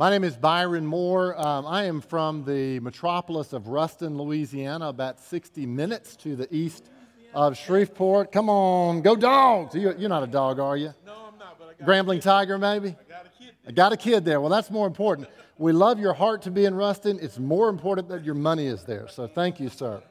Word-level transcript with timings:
My 0.00 0.08
name 0.08 0.24
is 0.24 0.34
Byron 0.34 0.86
Moore. 0.86 1.38
Um, 1.38 1.66
I 1.66 1.84
am 1.84 2.00
from 2.00 2.42
the 2.42 2.80
metropolis 2.80 3.52
of 3.52 3.68
Ruston, 3.68 4.16
Louisiana, 4.16 4.88
about 4.88 5.20
60 5.20 5.66
minutes 5.66 6.16
to 6.16 6.36
the 6.36 6.48
east 6.50 6.88
of 7.34 7.54
Shreveport. 7.54 8.32
Come 8.32 8.48
on, 8.48 9.02
go 9.02 9.14
dogs. 9.14 9.74
You, 9.74 9.90
are 9.90 10.08
not 10.08 10.22
a 10.22 10.26
dog, 10.26 10.58
are 10.58 10.78
you? 10.78 10.94
No, 11.04 11.12
I'm 11.30 11.38
not. 11.38 11.58
But 11.58 11.68
I 11.68 11.72
got 11.74 11.86
Grambling 11.86 12.22
tiger, 12.22 12.56
maybe? 12.56 12.96
I 12.98 13.12
got 13.12 13.26
a 13.26 13.44
kid. 13.44 13.54
I 13.68 13.72
got 13.72 13.92
a 13.92 13.96
kid 13.98 14.24
there. 14.24 14.40
Well, 14.40 14.48
that's 14.48 14.70
more 14.70 14.86
important. 14.86 15.28
We 15.58 15.72
love 15.72 16.00
your 16.00 16.14
heart 16.14 16.40
to 16.44 16.50
be 16.50 16.64
in 16.64 16.74
Ruston. 16.74 17.18
It's 17.20 17.38
more 17.38 17.68
important 17.68 18.08
that 18.08 18.24
your 18.24 18.36
money 18.36 18.68
is 18.68 18.84
there. 18.84 19.06
So 19.06 19.26
thank 19.26 19.60
you, 19.60 19.68
sir. 19.68 20.02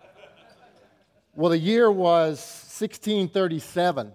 Well, 1.33 1.49
the 1.49 1.57
year 1.57 1.91
was 1.91 2.37
1637, 2.37 4.11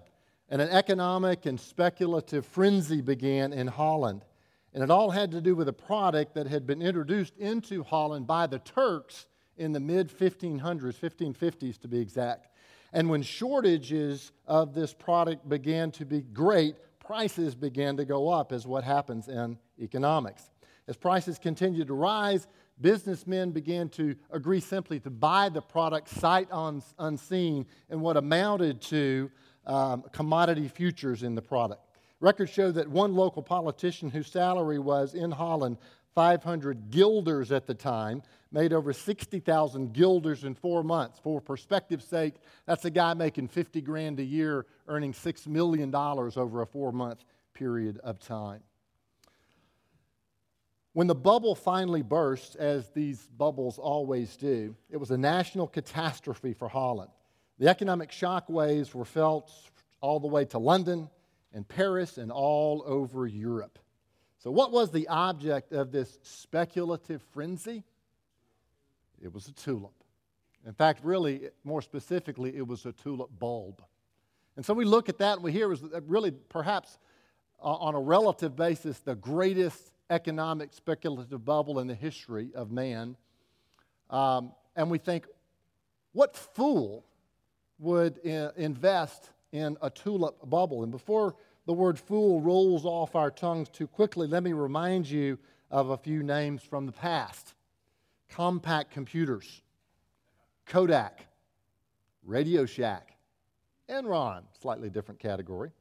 and 0.51 0.61
an 0.61 0.69
economic 0.69 1.45
and 1.45 1.59
speculative 1.59 2.45
frenzy 2.45 3.01
began 3.01 3.51
in 3.51 3.67
Holland. 3.67 4.23
And 4.75 4.83
it 4.83 4.91
all 4.91 5.09
had 5.09 5.31
to 5.31 5.39
do 5.39 5.55
with 5.55 5.69
a 5.69 5.73
product 5.73 6.33
that 6.33 6.47
had 6.47 6.67
been 6.67 6.81
introduced 6.81 7.37
into 7.37 7.81
Holland 7.81 8.27
by 8.27 8.45
the 8.45 8.59
Turks 8.59 9.25
in 9.55 9.71
the 9.71 9.79
mid 9.79 10.09
1500s, 10.09 10.59
1550s 10.59 11.79
to 11.79 11.87
be 11.87 11.97
exact. 11.97 12.49
And 12.91 13.09
when 13.09 13.23
shortages 13.23 14.33
of 14.45 14.73
this 14.73 14.93
product 14.93 15.47
began 15.47 15.91
to 15.91 16.05
be 16.05 16.23
great, 16.23 16.75
prices 16.99 17.55
began 17.55 17.95
to 17.95 18.03
go 18.03 18.27
up, 18.27 18.51
is 18.51 18.67
what 18.67 18.83
happens 18.83 19.29
in 19.29 19.57
economics. 19.79 20.51
As 20.89 20.97
prices 20.97 21.39
continued 21.39 21.87
to 21.87 21.93
rise, 21.93 22.45
businessmen 22.81 23.51
began 23.51 23.87
to 23.89 24.13
agree 24.29 24.59
simply 24.59 24.99
to 24.99 25.09
buy 25.09 25.47
the 25.47 25.61
product 25.61 26.09
sight 26.09 26.49
unseen 26.51 27.65
in 27.89 28.01
what 28.01 28.17
amounted 28.17 28.81
to 28.81 29.31
um, 29.65 30.03
commodity 30.11 30.67
futures 30.67 31.23
in 31.23 31.33
the 31.33 31.41
product. 31.41 31.84
Records 32.19 32.51
show 32.51 32.71
that 32.71 32.89
one 32.89 33.13
local 33.13 33.43
politician 33.43 34.09
whose 34.09 34.27
salary 34.27 34.79
was 34.79 35.13
in 35.13 35.31
Holland 35.31 35.77
500 36.15 36.89
guilders 36.91 37.51
at 37.51 37.67
the 37.67 37.73
time 37.73 38.23
made 38.51 38.71
over 38.71 38.93
60,000 38.93 39.93
guilders 39.93 40.45
in 40.45 40.55
four 40.55 40.81
months. 40.81 41.19
For 41.21 41.41
perspective's 41.41 42.05
sake, 42.05 42.35
that's 42.65 42.85
a 42.85 42.89
guy 42.89 43.13
making 43.13 43.49
50 43.49 43.81
grand 43.81 44.19
a 44.21 44.23
year, 44.23 44.65
earning 44.87 45.11
$6 45.11 45.47
million 45.47 45.93
over 45.93 46.61
a 46.61 46.65
four 46.65 46.93
month 46.93 47.25
period 47.53 47.97
of 47.97 48.19
time. 48.19 48.61
When 50.93 51.07
the 51.07 51.15
bubble 51.15 51.55
finally 51.55 52.01
burst, 52.01 52.55
as 52.55 52.89
these 52.91 53.21
bubbles 53.37 53.77
always 53.77 54.37
do, 54.37 54.77
it 54.89 54.95
was 54.95 55.11
a 55.11 55.17
national 55.17 55.67
catastrophe 55.67 56.53
for 56.53 56.69
Holland. 56.69 57.11
The 57.59 57.67
economic 57.67 58.13
shock 58.13 58.47
waves 58.47 58.95
were 58.95 59.03
felt 59.03 59.51
all 59.99 60.21
the 60.21 60.27
way 60.27 60.45
to 60.45 60.57
London, 60.57 61.09
and 61.55 61.67
Paris 61.67 62.19
and 62.19 62.31
all 62.31 62.83
over 62.85 63.25
Europe. 63.25 63.79
So, 64.37 64.51
what 64.51 64.71
was 64.71 64.91
the 64.91 65.07
object 65.07 65.71
of 65.71 65.91
this 65.91 66.19
speculative 66.21 67.23
frenzy? 67.33 67.83
It 69.19 69.33
was 69.33 69.47
a 69.47 69.53
tulip. 69.53 69.93
In 70.67 70.73
fact, 70.73 70.99
really, 71.03 71.49
more 71.63 71.81
specifically, 71.81 72.55
it 72.55 72.67
was 72.67 72.85
a 72.85 72.91
tulip 72.91 73.29
bulb. 73.39 73.81
And 74.55 74.65
so 74.65 74.73
we 74.73 74.85
look 74.85 75.09
at 75.09 75.17
that 75.19 75.35
and 75.35 75.43
we 75.43 75.51
hear 75.51 75.67
was 75.67 75.83
really 76.07 76.31
perhaps 76.31 76.97
uh, 77.61 77.65
on 77.65 77.95
a 77.95 77.99
relative 77.99 78.55
basis 78.55 78.99
the 78.99 79.15
greatest 79.15 79.91
economic 80.09 80.73
speculative 80.73 81.43
bubble 81.43 81.79
in 81.79 81.87
the 81.87 81.95
history 81.95 82.49
of 82.53 82.71
man. 82.71 83.15
Um, 84.09 84.51
and 84.75 84.89
we 84.89 84.97
think, 84.97 85.27
what 86.13 86.35
fool 86.35 87.05
would 87.79 88.19
uh, 88.25 88.51
invest 88.55 89.29
in 89.51 89.77
a 89.81 89.89
tulip 89.89 90.37
bubble? 90.49 90.83
And 90.83 90.91
before 90.91 91.35
the 91.65 91.73
word 91.73 91.99
fool 91.99 92.41
rolls 92.41 92.85
off 92.85 93.15
our 93.15 93.31
tongues 93.31 93.69
too 93.69 93.87
quickly, 93.87 94.27
let 94.27 94.43
me 94.43 94.53
remind 94.53 95.09
you 95.09 95.37
of 95.71 95.89
a 95.89 95.97
few 95.97 96.23
names 96.23 96.61
from 96.63 96.85
the 96.85 96.91
past 96.91 97.55
Compaq 98.31 98.89
Computers, 98.89 99.61
Kodak, 100.65 101.25
Radio 102.23 102.65
Shack, 102.65 103.15
Enron, 103.89 104.43
slightly 104.59 104.89
different 104.89 105.19
category, 105.19 105.71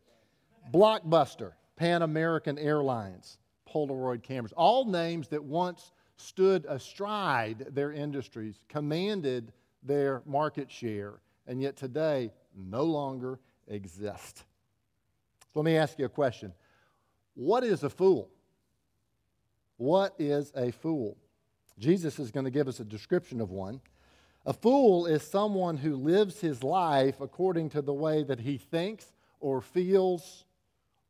Blockbuster, 0.72 1.52
Pan 1.76 2.02
American 2.02 2.58
Airlines, 2.58 3.38
Polaroid 3.68 4.22
cameras, 4.22 4.52
all 4.56 4.84
names 4.84 5.28
that 5.28 5.42
once 5.42 5.92
stood 6.16 6.64
astride 6.68 7.66
their 7.70 7.92
industries, 7.92 8.64
commanded 8.68 9.52
their 9.82 10.22
market 10.26 10.70
share, 10.70 11.14
and 11.46 11.60
yet 11.60 11.76
today 11.76 12.30
no 12.54 12.84
longer 12.84 13.40
exist. 13.68 14.44
Let 15.54 15.64
me 15.64 15.76
ask 15.76 15.98
you 15.98 16.04
a 16.04 16.10
question. 16.10 16.52
What 17.34 17.64
is 17.64 17.82
a 17.82 17.90
fool? 17.90 18.30
What 19.76 20.14
is 20.18 20.52
a 20.56 20.70
fool? 20.70 21.16
Jesus 21.78 22.18
is 22.18 22.30
going 22.30 22.44
to 22.44 22.50
give 22.50 22.68
us 22.68 22.80
a 22.80 22.84
description 22.84 23.40
of 23.40 23.50
one. 23.50 23.80
A 24.46 24.52
fool 24.52 25.06
is 25.06 25.22
someone 25.22 25.76
who 25.76 25.96
lives 25.96 26.40
his 26.40 26.62
life 26.62 27.20
according 27.20 27.70
to 27.70 27.82
the 27.82 27.94
way 27.94 28.22
that 28.22 28.40
he 28.40 28.58
thinks 28.58 29.12
or 29.40 29.60
feels 29.60 30.44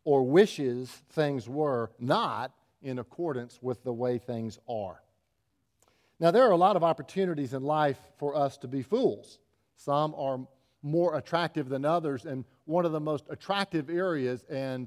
or 0.05 0.23
wishes 0.23 0.91
things 1.11 1.49
were, 1.49 1.91
not 1.99 2.53
in 2.83 2.99
accordance 2.99 3.59
with 3.63 3.83
the 3.83 3.93
way 3.93 4.19
things 4.19 4.59
are. 4.69 5.01
Now, 6.21 6.31
there 6.31 6.45
are 6.45 6.53
a 6.53 6.57
lot 6.57 6.77
of 6.77 6.85
opportunities 6.85 7.55
in 7.55 7.63
life 7.63 7.99
for 8.19 8.37
us 8.37 8.57
to 8.59 8.69
be 8.69 8.83
fools. 8.83 9.39
Some 9.77 10.15
are 10.17 10.41
more 10.85 11.17
attractive 11.17 11.69
than 11.69 11.85
others, 11.85 12.27
and 12.27 12.45
one 12.67 12.85
of 12.85 12.93
the 12.93 13.01
most 13.01 13.25
attractive 13.31 13.89
areas 13.89 14.45
and 14.51 14.87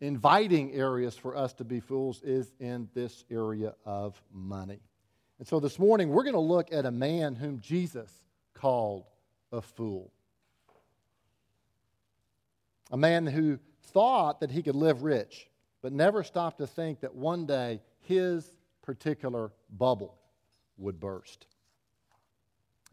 inviting 0.00 0.72
areas 0.72 1.16
for 1.16 1.34
us 1.34 1.54
to 1.54 1.64
be 1.64 1.80
fools 1.80 2.22
is 2.22 2.52
in 2.60 2.88
this 2.94 3.24
area 3.30 3.74
of 3.86 4.20
money. 4.32 4.78
And 5.38 5.48
so 5.48 5.58
this 5.58 5.78
morning, 5.78 6.10
we're 6.10 6.22
going 6.22 6.34
to 6.34 6.40
look 6.40 6.70
at 6.70 6.84
a 6.84 6.90
man 6.90 7.34
whom 7.34 7.60
Jesus 7.60 8.12
called 8.52 9.06
a 9.50 9.62
fool. 9.62 10.12
A 12.90 12.96
man 12.96 13.26
who 13.26 13.58
thought 13.84 14.40
that 14.40 14.50
he 14.50 14.62
could 14.62 14.76
live 14.76 15.02
rich, 15.02 15.48
but 15.80 15.92
never 15.92 16.22
stopped 16.22 16.58
to 16.58 16.66
think 16.66 17.00
that 17.00 17.14
one 17.14 17.46
day 17.46 17.80
his 18.00 18.52
particular 18.82 19.50
bubble 19.70 20.18
would 20.76 21.00
burst. 21.00 21.46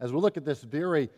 As 0.00 0.12
we 0.12 0.20
look 0.20 0.36
at 0.36 0.44
this 0.44 0.62
very 0.62 1.10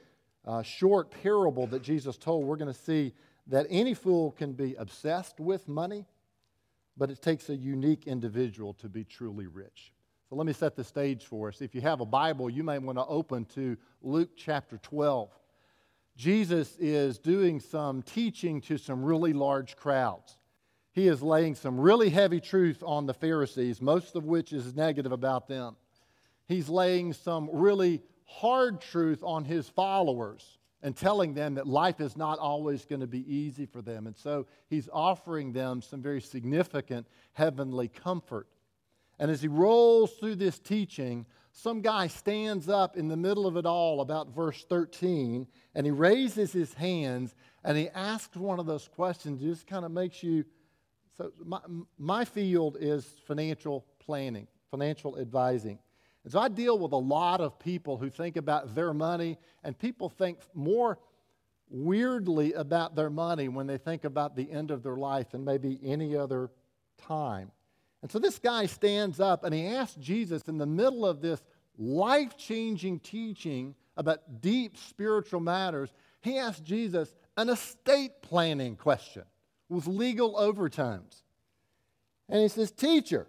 uh, 0.45 0.63
short 0.63 1.11
parable 1.23 1.67
that 1.69 1.83
Jesus 1.83 2.17
told, 2.17 2.47
we're 2.47 2.57
going 2.57 2.73
to 2.73 2.79
see 2.79 3.13
that 3.47 3.67
any 3.71 3.95
fool 3.95 4.33
can 4.33 4.53
be 4.53 4.75
obsessed 4.75 5.41
with 5.41 5.69
money, 5.69 6.05
but 6.97 7.11
it 7.11 7.23
takes 7.23 7.49
a 7.49 7.57
unique 7.57 8.07
individual 8.07 8.75
to 8.75 8.89
be 8.89 9.05
truly 9.05 9.47
rich. 9.47 9.93
So 10.29 10.37
let 10.37 10.47
me 10.47 10.53
set 10.53 10.77
the 10.77 10.85
stage 10.85 11.25
for 11.25 11.49
us. 11.49 11.63
If 11.63 11.75
you 11.75 11.81
have 11.81 12.01
a 12.01 12.07
Bible, 12.07 12.51
you 12.51 12.63
may 12.63 12.79
want 12.79 12.99
to 12.99 13.07
open 13.07 13.47
to 13.55 13.77
Luke 14.03 14.31
chapter 14.37 14.77
12. 14.79 15.31
Jesus 16.17 16.77
is 16.79 17.19
doing 17.19 17.61
some 17.61 18.03
teaching 18.03 18.61
to 18.63 18.77
some 18.77 19.03
really 19.03 19.33
large 19.33 19.77
crowds. 19.77 20.37
He 20.93 21.07
is 21.07 21.23
laying 21.23 21.55
some 21.55 21.81
really 21.81 22.11
heavy 22.11 22.41
truth 22.41 22.83
on 22.85 23.07
the 23.07 23.15
Pharisees, 23.15 23.81
most 23.81 24.17
of 24.17 24.25
which 24.25 24.53
is 24.53 24.75
negative 24.75 25.13
about 25.13 25.49
them. 25.49 25.77
He's 26.47 26.69
laying 26.69 27.13
some 27.13 27.49
really 27.53 28.03
hard 28.29 28.81
truth 28.81 29.23
on 29.23 29.45
his 29.45 29.69
followers 29.69 30.59
and 30.83 30.95
telling 30.95 31.35
them 31.35 31.55
that 31.55 31.67
life 31.67 32.01
is 32.01 32.17
not 32.17 32.39
always 32.39 32.85
going 32.85 33.01
to 33.01 33.07
be 33.07 33.25
easy 33.35 33.67
for 33.67 33.83
them. 33.83 34.07
And 34.07 34.17
so 34.17 34.47
he's 34.69 34.89
offering 34.93 35.53
them 35.53 35.83
some 35.83 36.03
very 36.03 36.21
significant 36.21 37.07
heavenly 37.33 37.89
comfort. 37.89 38.47
And 39.19 39.31
as 39.31 39.43
he 39.43 39.49
rolls 39.49 40.13
through 40.13 40.37
this 40.37 40.59
teaching, 40.59 41.27
some 41.53 41.81
guy 41.81 42.07
stands 42.07 42.69
up 42.69 42.97
in 42.97 43.09
the 43.09 43.17
middle 43.17 43.47
of 43.47 43.57
it 43.57 43.67
all, 43.67 44.01
about 44.01 44.29
verse 44.29 44.65
13, 44.69 45.49
and 45.75 45.87
he 45.87 45.91
raises 45.91 46.53
his 46.53 46.75
hands 46.75 47.35
and 47.65 47.77
he 47.77 47.89
asks 47.89 48.37
one 48.37 48.61
of 48.61 48.67
those 48.67 48.87
questions, 48.87 49.41
just 49.41 49.67
kind 49.67 49.85
of 49.85 49.91
makes 49.91 50.23
you. 50.23 50.45
So, 51.17 51.33
my, 51.45 51.59
my 51.99 52.25
field 52.25 52.77
is 52.79 53.05
financial 53.27 53.85
planning, 53.99 54.47
financial 54.71 55.19
advising. 55.19 55.81
So 56.31 56.39
I 56.39 56.49
deal 56.49 56.79
with 56.79 56.93
a 56.93 56.97
lot 56.97 57.41
of 57.41 57.59
people 57.59 57.97
who 57.97 58.11
think 58.11 58.37
about 58.37 58.75
their 58.75 58.93
money, 58.93 59.39
and 59.65 59.79
people 59.79 60.09
think 60.09 60.39
more 60.55 60.99
weirdly 61.71 62.53
about 62.55 62.95
their 62.95 63.11
money 63.11 63.49
when 63.49 63.67
they 63.67 63.79
think 63.79 64.05
about 64.05 64.37
the 64.37 64.51
end 64.51 64.71
of 64.71 64.83
their 64.83 64.97
life 64.97 65.31
than 65.31 65.45
maybe 65.45 65.79
any 65.85 66.17
other 66.17 66.51
time. 66.97 67.51
And 68.03 68.11
so 68.11 68.19
this 68.19 68.39
guy 68.39 68.67
stands 68.67 69.21
up 69.21 69.45
and 69.45 69.55
he 69.55 69.67
asks 69.67 69.97
Jesus 69.97 70.43
in 70.45 70.59
the 70.59 70.67
middle 70.67 71.05
of 71.05 71.21
this 71.21 71.43
life 71.79 72.37
changing 72.37 73.01
teaching 73.01 73.75
about 73.97 74.41
deep 74.41 74.77
spiritual 74.77 75.41
matters, 75.41 75.93
he 76.21 76.39
asks 76.39 76.61
Jesus 76.61 77.15
an 77.37 77.49
estate 77.49 78.23
planning 78.23 78.77
question 78.77 79.25
with 79.69 79.87
legal 79.87 80.37
overtones. 80.37 81.23
And 82.29 82.43
he 82.43 82.49
says, 82.49 82.71
Teacher, 82.71 83.27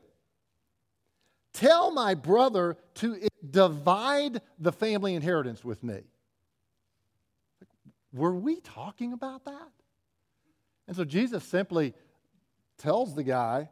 Tell 1.54 1.92
my 1.92 2.14
brother 2.14 2.78
to 2.96 3.28
divide 3.50 4.42
the 4.60 4.72
family 4.72 5.16
inheritance 5.16 5.64
with 5.64 5.84
me. 5.84 6.02
Were 8.14 8.34
we 8.34 8.60
talking 8.62 9.14
about 9.14 9.46
that? 9.46 9.72
And 10.88 10.96
so 10.96 11.06
Jesus 11.06 11.44
simply 11.44 11.94
tells 12.78 13.16
the 13.16 13.24
guy, 13.24 13.70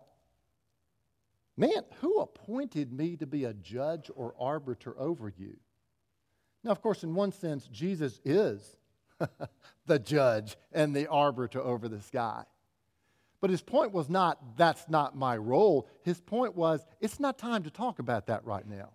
Man, 1.60 1.84
who 2.02 2.20
appointed 2.20 2.94
me 2.94 3.18
to 3.18 3.26
be 3.26 3.46
a 3.46 3.54
judge 3.54 4.12
or 4.16 4.36
arbiter 4.40 4.94
over 5.00 5.34
you? 5.36 5.58
Now, 6.64 6.70
of 6.70 6.84
course, 6.84 7.04
in 7.04 7.16
one 7.16 7.32
sense, 7.32 7.68
Jesus 7.68 8.22
is 8.24 8.78
the 9.88 9.98
judge 9.98 10.56
and 10.72 10.96
the 10.96 11.08
arbiter 11.08 11.60
over 11.60 11.88
this 11.88 12.10
guy. 12.14 12.44
But 13.40 13.50
his 13.50 13.62
point 13.62 13.92
was 13.92 14.10
not, 14.10 14.58
that's 14.58 14.90
not 14.90 15.16
my 15.16 15.38
role. 15.38 15.88
His 16.04 16.20
point 16.20 16.56
was, 16.56 16.86
it's 17.00 17.20
not 17.20 17.38
time 17.38 17.64
to 17.64 17.70
talk 17.70 18.00
about 18.00 18.28
that 18.28 18.44
right 18.46 18.68
now. 18.68 18.90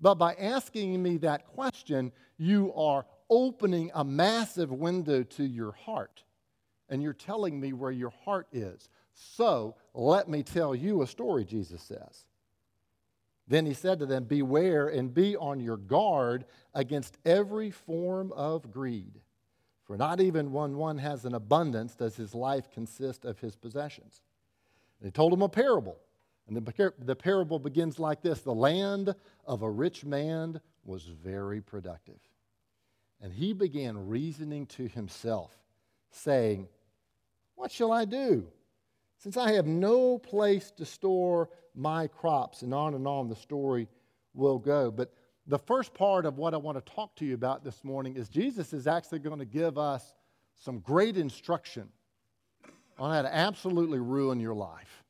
But 0.00 0.14
by 0.14 0.34
asking 0.34 1.02
me 1.02 1.18
that 1.18 1.46
question, 1.46 2.12
you 2.38 2.72
are 2.74 3.06
opening 3.28 3.90
a 3.94 4.04
massive 4.04 4.72
window 4.72 5.22
to 5.22 5.44
your 5.44 5.72
heart. 5.72 6.22
And 6.88 7.02
you're 7.02 7.12
telling 7.12 7.60
me 7.60 7.72
where 7.72 7.92
your 7.92 8.12
heart 8.24 8.48
is. 8.52 8.88
So 9.14 9.76
let 9.94 10.28
me 10.28 10.42
tell 10.42 10.74
you 10.74 11.02
a 11.02 11.06
story, 11.06 11.44
Jesus 11.44 11.82
says. 11.82 12.24
Then 13.46 13.66
he 13.66 13.74
said 13.74 13.98
to 13.98 14.06
them, 14.06 14.24
Beware 14.24 14.88
and 14.88 15.12
be 15.12 15.36
on 15.36 15.60
your 15.60 15.76
guard 15.76 16.44
against 16.72 17.18
every 17.24 17.70
form 17.70 18.32
of 18.32 18.70
greed. 18.70 19.20
For 19.90 19.96
not 19.96 20.20
even 20.20 20.52
when 20.52 20.76
one 20.76 20.98
has 20.98 21.24
an 21.24 21.34
abundance 21.34 21.96
does 21.96 22.14
his 22.14 22.32
life 22.32 22.70
consist 22.70 23.24
of 23.24 23.40
his 23.40 23.56
possessions. 23.56 24.22
And 25.00 25.08
he 25.08 25.10
told 25.10 25.32
him 25.32 25.42
a 25.42 25.48
parable. 25.48 25.98
And 26.46 26.56
the, 26.56 26.92
the 27.00 27.16
parable 27.16 27.58
begins 27.58 27.98
like 27.98 28.22
this 28.22 28.42
The 28.42 28.54
land 28.54 29.12
of 29.44 29.62
a 29.62 29.68
rich 29.68 30.04
man 30.04 30.60
was 30.84 31.02
very 31.06 31.60
productive. 31.60 32.20
And 33.20 33.32
he 33.32 33.52
began 33.52 34.06
reasoning 34.06 34.66
to 34.66 34.86
himself, 34.86 35.50
saying, 36.12 36.68
What 37.56 37.72
shall 37.72 37.90
I 37.90 38.04
do? 38.04 38.46
Since 39.18 39.36
I 39.36 39.54
have 39.54 39.66
no 39.66 40.18
place 40.18 40.70
to 40.76 40.84
store 40.84 41.48
my 41.74 42.06
crops, 42.06 42.62
and 42.62 42.72
on 42.72 42.94
and 42.94 43.08
on 43.08 43.26
the 43.26 43.34
story 43.34 43.88
will 44.34 44.60
go. 44.60 44.92
But 44.92 45.12
the 45.50 45.58
first 45.58 45.92
part 45.94 46.26
of 46.26 46.38
what 46.38 46.54
I 46.54 46.58
want 46.58 46.78
to 46.78 46.94
talk 46.94 47.16
to 47.16 47.24
you 47.26 47.34
about 47.34 47.64
this 47.64 47.82
morning 47.82 48.14
is 48.14 48.28
Jesus 48.28 48.72
is 48.72 48.86
actually 48.86 49.18
going 49.18 49.40
to 49.40 49.44
give 49.44 49.78
us 49.78 50.14
some 50.54 50.78
great 50.78 51.16
instruction 51.16 51.88
on 53.00 53.12
how 53.12 53.22
to 53.22 53.34
absolutely 53.34 53.98
ruin 53.98 54.38
your 54.38 54.54
life, 54.54 55.02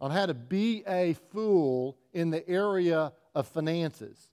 on 0.00 0.10
how 0.10 0.26
to 0.26 0.34
be 0.34 0.82
a 0.88 1.14
fool 1.30 1.96
in 2.12 2.30
the 2.30 2.46
area 2.48 3.12
of 3.36 3.46
finances, 3.46 4.30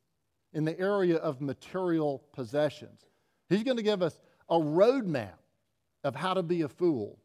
in 0.51 0.65
the 0.65 0.79
area 0.79 1.17
of 1.17 1.39
material 1.39 2.23
possessions. 2.33 3.01
He's 3.49 3.61
going 3.61 3.77
to 3.77 3.83
give 3.83 4.01
us 4.01 4.19
a 4.49 4.57
roadmap 4.57 5.37
of 6.03 6.15
how 6.15 6.33
to 6.33 6.41
be 6.41 6.63
a 6.63 6.67
fool 6.67 7.19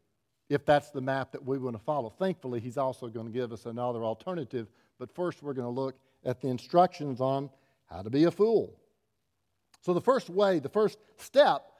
if 0.47 0.63
that's 0.63 0.91
the 0.91 1.01
map 1.01 1.31
that 1.31 1.43
we 1.43 1.57
want 1.57 1.75
to 1.75 1.83
follow. 1.83 2.11
Thankfully, 2.11 2.59
he's 2.59 2.77
also 2.77 3.07
going 3.07 3.25
to 3.25 3.33
give 3.33 3.51
us 3.51 3.65
another 3.65 4.03
alternative, 4.03 4.67
but 4.99 5.09
first 5.09 5.41
we're 5.41 5.53
going 5.53 5.73
to 5.73 5.81
look 5.81 5.95
at 6.23 6.41
the 6.41 6.47
instructions 6.47 7.21
on 7.21 7.49
how 7.87 8.01
to 8.01 8.09
be 8.09 8.25
a 8.25 8.31
fool. 8.31 8.75
So, 9.81 9.93
the 9.93 10.01
first 10.01 10.29
way, 10.29 10.59
the 10.59 10.69
first 10.69 10.97
step 11.17 11.71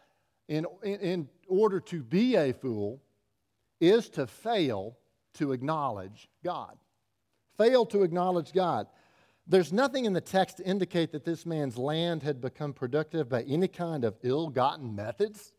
in, 0.47 0.65
in, 0.83 1.00
in 1.00 1.30
order 1.47 1.80
to 1.81 2.01
be 2.01 2.36
a 2.36 2.53
fool 2.53 3.01
is 3.80 4.09
to 4.09 4.27
fail 4.27 4.97
to 5.36 5.51
acknowledge 5.51 6.30
God. 6.44 6.77
Fail 7.57 7.86
to 7.88 8.03
acknowledge 8.03 8.53
God. 8.53 8.88
There's 9.47 9.74
nothing 9.74 10.06
in 10.06 10.13
the 10.13 10.21
text 10.21 10.57
to 10.57 10.65
indicate 10.65 11.12
that 11.12 11.25
this 11.25 11.45
man's 11.45 11.77
land 11.77 12.24
had 12.24 12.39
become 12.39 12.71
productive 12.74 13.30
by 13.30 13.44
any 13.44 13.68
kind 13.68 14.03
of 14.03 14.15
ill 14.21 14.50
gotten 14.50 14.95
methods. 14.95 15.53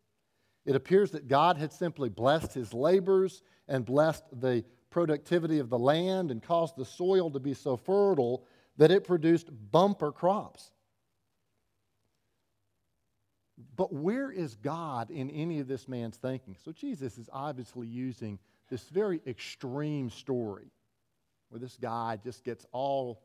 It 0.65 0.77
appears 0.77 1.11
that 1.11 1.29
God 1.29 1.57
had 1.57 1.73
simply 1.73 2.09
blessed 2.09 2.55
his 2.55 2.73
labors 2.73 3.43
and 3.67 3.85
blessed 3.85 4.25
the 4.41 4.65
productivity 4.91 5.59
of 5.59 5.71
the 5.71 5.79
land 5.79 6.31
and 6.31 6.43
caused 6.43 6.77
the 6.77 6.85
soil 6.85 7.31
to 7.31 7.41
be 7.41 7.55
so 7.55 7.77
fertile 7.77 8.45
that 8.81 8.91
it 8.91 9.05
produced 9.05 9.51
bumper 9.71 10.11
crops. 10.11 10.71
But 13.77 13.93
where 13.93 14.33
is 14.33 14.57
God 14.57 15.11
in 15.11 15.29
any 15.29 15.61
of 15.61 15.69
this 15.69 15.87
man's 15.87 16.17
thinking? 16.17 16.57
So 16.65 16.73
Jesus 16.73 17.19
is 17.19 17.29
obviously 17.31 17.87
using 17.87 18.39
this 18.71 18.89
very 18.89 19.21
extreme 19.27 20.09
story 20.09 20.73
where 21.51 21.59
this 21.59 21.77
guy 21.77 22.19
just 22.25 22.43
gets 22.43 22.65
all 22.73 23.21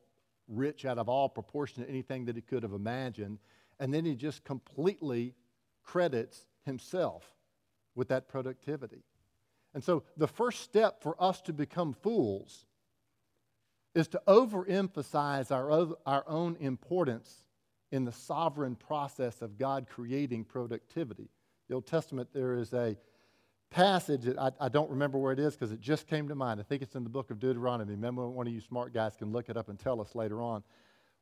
rich 0.50 0.84
out 0.84 0.98
of 0.98 1.08
all 1.08 1.30
proportion 1.30 1.84
to 1.86 1.90
anything 1.90 2.26
that 2.26 2.36
he 2.36 2.42
could 2.42 2.64
have 2.64 2.74
imagined, 2.74 3.40
and 3.80 3.94
then 3.94 4.04
he 4.04 4.14
just 4.14 4.44
completely 4.44 5.36
credits 5.84 6.48
himself 6.66 7.32
with 7.96 8.10
that 8.10 8.28
productivity. 8.28 9.06
And 9.74 9.82
so 9.82 10.04
the 10.18 10.28
first 10.28 10.64
step 10.64 11.02
for 11.02 11.16
us 11.18 11.40
to 11.44 11.54
become 11.54 11.94
fools 11.94 12.66
is 13.96 14.08
to 14.10 14.22
overemphasize 14.28 15.52
our, 15.52 15.96
our 16.06 16.24
own 16.28 16.58
importance 16.60 17.46
in 17.92 18.06
the 18.06 18.12
sovereign 18.12 18.76
process 18.76 19.42
of 19.42 19.58
God 19.58 19.88
creating 19.90 20.44
productivity. 20.44 21.30
The 21.70 21.76
Old 21.76 21.88
Testament, 21.88 22.30
there 22.34 22.54
is 22.54 22.74
a 22.74 22.98
passage, 23.72 24.28
I, 24.38 24.52
I 24.60 24.70
don't 24.70 24.90
remember 24.92 25.18
where 25.18 25.34
it 25.34 25.40
is 25.40 25.54
because 25.56 25.72
it 25.72 25.82
just 25.82 26.08
came 26.08 26.28
to 26.28 26.36
mind. 26.36 26.60
I 26.60 26.64
think 26.64 26.82
it's 26.82 26.96
in 26.96 27.04
the 27.04 27.10
book 27.10 27.32
of 27.32 27.40
Deuteronomy. 27.40 27.94
Remember, 27.94 28.30
one 28.30 28.46
of 28.46 28.54
you 28.54 28.62
smart 28.62 28.94
guys 28.94 29.16
can 29.16 29.32
look 29.32 29.50
it 29.50 29.58
up 29.58 29.70
and 29.70 29.80
tell 29.80 30.00
us 30.02 30.14
later 30.14 30.42
on, 30.42 30.64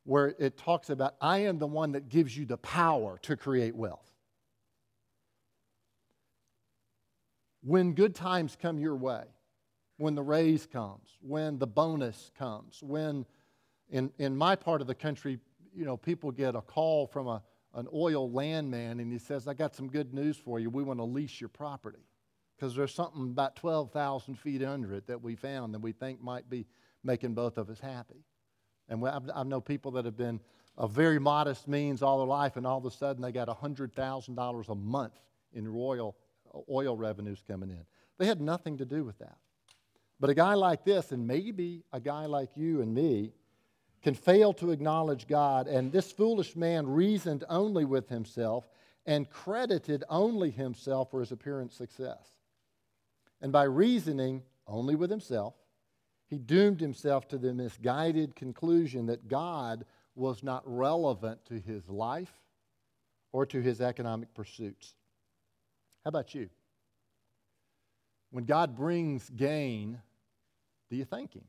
where 0.04 0.36
it 0.38 0.58
talks 0.58 0.90
about, 0.90 1.16
I 1.22 1.40
am 1.40 1.60
the 1.60 1.68
one 1.68 1.94
that 1.94 2.10
gives 2.10 2.36
you 2.36 2.46
the 2.46 2.58
power 2.58 3.20
to 3.22 3.38
create 3.38 3.76
wealth. 3.76 4.14
when 7.64 7.94
good 7.94 8.14
times 8.14 8.58
come 8.62 8.78
your 8.78 8.96
way, 8.96 9.24
when 10.04 10.16
the 10.16 10.22
raise 10.22 10.66
comes, 10.66 11.18
when 11.22 11.58
the 11.58 11.66
bonus 11.66 12.30
comes, 12.38 12.84
when 12.84 13.26
in, 13.90 14.12
in 14.18 14.36
my 14.36 14.54
part 14.54 14.82
of 14.82 14.88
the 14.88 14.94
country, 14.94 15.40
you 15.74 15.86
know, 15.86 15.96
people 15.96 16.30
get 16.30 16.56
a 16.56 16.62
call 16.62 17.08
from 17.08 17.26
a, 17.26 17.42
an 17.74 17.88
oil 17.94 18.30
landman 18.30 19.00
and 19.00 19.14
he 19.14 19.18
says, 19.18 19.48
I 19.48 19.54
got 19.54 19.74
some 19.74 19.88
good 19.88 20.14
news 20.14 20.36
for 20.36 20.60
you. 20.60 20.70
We 20.70 20.84
want 20.84 21.00
to 21.00 21.06
lease 21.06 21.40
your 21.40 21.48
property 21.48 22.06
because 22.58 22.76
there's 22.76 22.94
something 22.94 23.30
about 23.30 23.56
12,000 23.56 24.38
feet 24.38 24.62
under 24.62 24.94
it 24.94 25.08
that 25.08 25.24
we 25.24 25.38
found 25.38 25.74
that 25.74 25.80
we 25.80 25.94
think 25.94 26.22
might 26.22 26.50
be 26.50 26.66
making 27.02 27.34
both 27.34 27.58
of 27.58 27.70
us 27.70 27.80
happy. 27.80 28.26
And 28.90 29.02
we, 29.02 29.10
I've, 29.10 29.30
I 29.34 29.44
know 29.44 29.62
people 29.62 29.92
that 29.92 30.04
have 30.04 30.18
been 30.18 30.42
of 30.78 30.92
very 30.92 31.18
modest 31.18 31.70
means 31.70 32.04
all 32.04 32.18
their 32.18 32.28
life, 32.28 32.58
and 32.58 32.68
all 32.68 32.80
of 32.80 32.86
a 32.86 32.92
sudden 32.92 33.22
they 33.22 33.32
got 33.32 33.48
$100,000 33.48 34.70
a 34.70 34.76
month 34.76 35.14
in 35.54 35.66
royal 35.66 36.18
oil 36.70 36.98
revenues 36.98 37.42
coming 37.48 37.70
in. 37.70 37.86
They 38.18 38.26
had 38.26 38.42
nothing 38.42 38.78
to 38.80 38.86
do 38.86 39.06
with 39.06 39.18
that. 39.20 39.38
But 40.24 40.30
a 40.30 40.36
guy 40.36 40.54
like 40.54 40.86
this, 40.86 41.12
and 41.12 41.28
maybe 41.28 41.84
a 41.92 42.00
guy 42.00 42.28
like 42.28 42.56
you 42.56 42.82
and 42.82 42.94
me, 42.94 43.34
can 44.02 44.14
fail 44.14 44.54
to 44.54 44.72
acknowledge 44.72 45.28
God, 45.28 45.68
and 45.68 45.92
this 45.92 46.14
foolish 46.14 46.56
man 46.56 46.88
reasoned 46.88 47.44
only 47.50 47.84
with 47.84 48.08
himself 48.08 48.66
and 49.06 49.30
credited 49.30 50.06
only 50.08 50.50
himself 50.50 51.12
for 51.12 51.20
his 51.20 51.34
apparent 51.34 51.74
success. 51.74 52.26
And 53.42 53.52
by 53.52 53.64
reasoning 53.64 54.44
only 54.66 54.96
with 54.96 55.10
himself, 55.10 55.56
he 56.30 56.38
doomed 56.38 56.80
himself 56.80 57.28
to 57.28 57.38
the 57.38 57.54
misguided 57.54 58.34
conclusion 58.34 59.08
that 59.08 59.28
God 59.28 59.84
was 60.16 60.42
not 60.42 60.64
relevant 60.66 61.46
to 61.48 61.60
his 61.60 61.90
life 61.90 62.32
or 63.34 63.46
to 63.48 63.62
his 63.62 63.82
economic 63.82 64.34
pursuits. 64.34 64.96
How 66.06 66.08
about 66.08 66.34
you? 66.34 66.50
When 68.32 68.46
God 68.46 68.78
brings 68.78 69.30
gain, 69.30 70.00
do 70.94 70.98
you 71.00 71.06
thank 71.06 71.34
Him? 71.34 71.44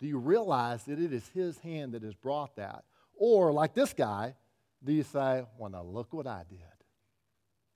Do 0.00 0.06
you 0.06 0.18
realize 0.18 0.84
that 0.84 1.00
it 1.00 1.12
is 1.12 1.26
His 1.34 1.58
hand 1.58 1.94
that 1.94 2.04
has 2.04 2.14
brought 2.14 2.54
that? 2.56 2.84
Or, 3.16 3.52
like 3.52 3.74
this 3.74 3.92
guy, 3.92 4.36
do 4.84 4.92
you 4.92 5.02
say, 5.02 5.42
Well, 5.58 5.70
now 5.70 5.82
look 5.82 6.12
what 6.12 6.28
I 6.28 6.44
did? 6.48 6.60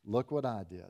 Look 0.04 0.30
what 0.30 0.44
I 0.44 0.62
did. 0.62 0.86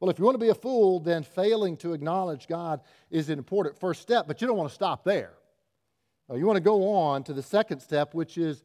Well, 0.00 0.10
if 0.10 0.18
you 0.18 0.26
want 0.26 0.34
to 0.34 0.44
be 0.44 0.50
a 0.50 0.54
fool, 0.54 1.00
then 1.00 1.22
failing 1.22 1.78
to 1.78 1.94
acknowledge 1.94 2.46
God 2.46 2.82
is 3.10 3.30
an 3.30 3.38
important 3.38 3.80
first 3.80 4.02
step, 4.02 4.26
but 4.28 4.42
you 4.42 4.46
don't 4.46 4.56
want 4.58 4.68
to 4.68 4.74
stop 4.74 5.02
there. 5.02 5.32
You 6.32 6.44
want 6.44 6.58
to 6.58 6.62
go 6.62 6.90
on 6.90 7.24
to 7.24 7.32
the 7.32 7.42
second 7.42 7.80
step, 7.80 8.12
which 8.12 8.36
is 8.36 8.62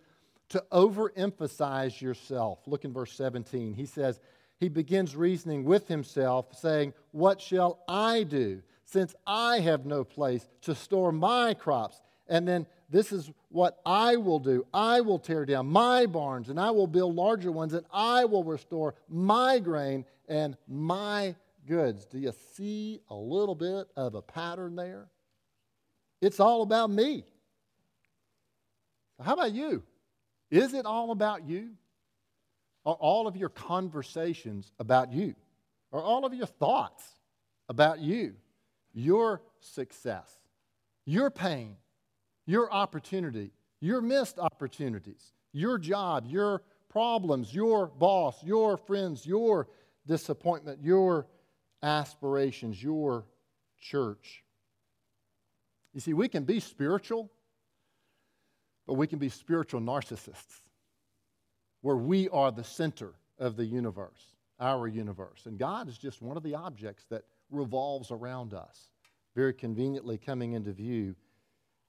to 0.50 0.64
overemphasize 0.72 2.02
yourself. 2.02 2.60
Look 2.68 2.84
in 2.84 2.92
verse 2.92 3.14
17. 3.14 3.74
He 3.74 3.86
says, 3.86 4.20
he 4.60 4.68
begins 4.68 5.16
reasoning 5.16 5.64
with 5.64 5.88
himself, 5.88 6.58
saying, 6.58 6.94
What 7.12 7.42
shall 7.42 7.80
I 7.88 8.24
do 8.24 8.62
since 8.94 9.16
I 9.26 9.60
have 9.60 9.86
no 9.86 10.04
place 10.04 10.48
to 10.62 10.76
store 10.76 11.12
my 11.12 11.56
crops? 11.56 12.00
And 12.28 12.48
then 12.48 12.68
this 12.90 13.12
is 13.12 13.30
what 13.50 13.80
I 13.86 14.16
will 14.16 14.40
do 14.40 14.66
I 14.74 15.02
will 15.02 15.20
tear 15.20 15.46
down 15.46 15.66
my 15.66 16.06
barns, 16.06 16.50
and 16.50 16.60
I 16.60 16.72
will 16.72 16.88
build 16.88 17.16
larger 17.16 17.52
ones, 17.52 17.74
and 17.74 17.86
I 17.92 18.26
will 18.26 18.44
restore 18.44 18.96
my 19.10 19.60
grain 19.60 20.06
and 20.30 20.56
my 20.68 21.36
goods. 21.68 22.06
Do 22.06 22.20
you 22.20 22.34
see 22.54 23.02
a 23.10 23.16
little 23.16 23.56
bit 23.56 23.88
of 23.98 24.16
a 24.16 24.22
pattern 24.22 24.76
there? 24.76 25.08
It's 26.22 26.40
all 26.40 26.62
about 26.62 26.90
me. 26.90 27.26
How 29.22 29.34
about 29.34 29.52
you? 29.54 29.84
Is 30.52 30.74
it 30.74 30.86
all 30.86 31.12
about 31.12 31.44
you? 31.44 31.72
Are 32.86 32.96
all 32.96 33.28
of 33.28 33.36
your 33.36 33.50
conversations 33.50 34.72
about 34.78 35.12
you? 35.12 35.36
Are 35.92 36.02
all 36.02 36.26
of 36.26 36.34
your 36.34 36.48
thoughts 36.48 37.04
about 37.70 38.00
you? 38.00 38.36
Your 38.94 39.42
success? 39.60 40.44
your 41.06 41.30
pain, 41.30 41.76
your 42.46 42.72
opportunity, 42.72 43.52
your 43.80 44.02
missed 44.02 44.40
opportunities, 44.40 45.34
your 45.52 45.78
job, 45.78 46.26
your 46.28 46.62
problems, 46.90 47.54
your 47.54 47.88
boss, 47.88 48.44
your 48.44 48.78
friends, 48.78 49.26
your 49.26 49.68
disappointment, 50.06 50.80
your 50.82 51.28
aspirations, 51.82 52.82
your 52.82 53.26
church. 53.80 54.44
You 55.94 56.00
see, 56.00 56.14
we 56.14 56.28
can 56.28 56.44
be 56.44 56.60
spiritual, 56.60 57.32
but 58.88 58.94
we 58.94 59.08
can 59.08 59.20
be 59.20 59.30
spiritual 59.30 59.82
narcissists 59.82 60.62
where 61.82 61.98
we 61.98 62.30
are 62.30 62.52
the 62.52 62.64
center 62.64 63.14
of 63.38 63.58
the 63.58 63.66
universe, 63.66 64.36
our 64.60 64.88
universe. 64.88 65.46
And 65.46 65.60
God 65.60 65.90
is 65.90 65.98
just 65.98 66.22
one 66.22 66.38
of 66.38 66.44
the 66.44 66.56
objects 66.56 67.06
that 67.10 67.24
revolves 67.54 68.12
around 68.12 68.54
us, 68.54 68.90
very 69.36 69.54
conveniently 69.54 70.18
coming 70.18 70.54
into 70.54 70.72
view 70.72 71.16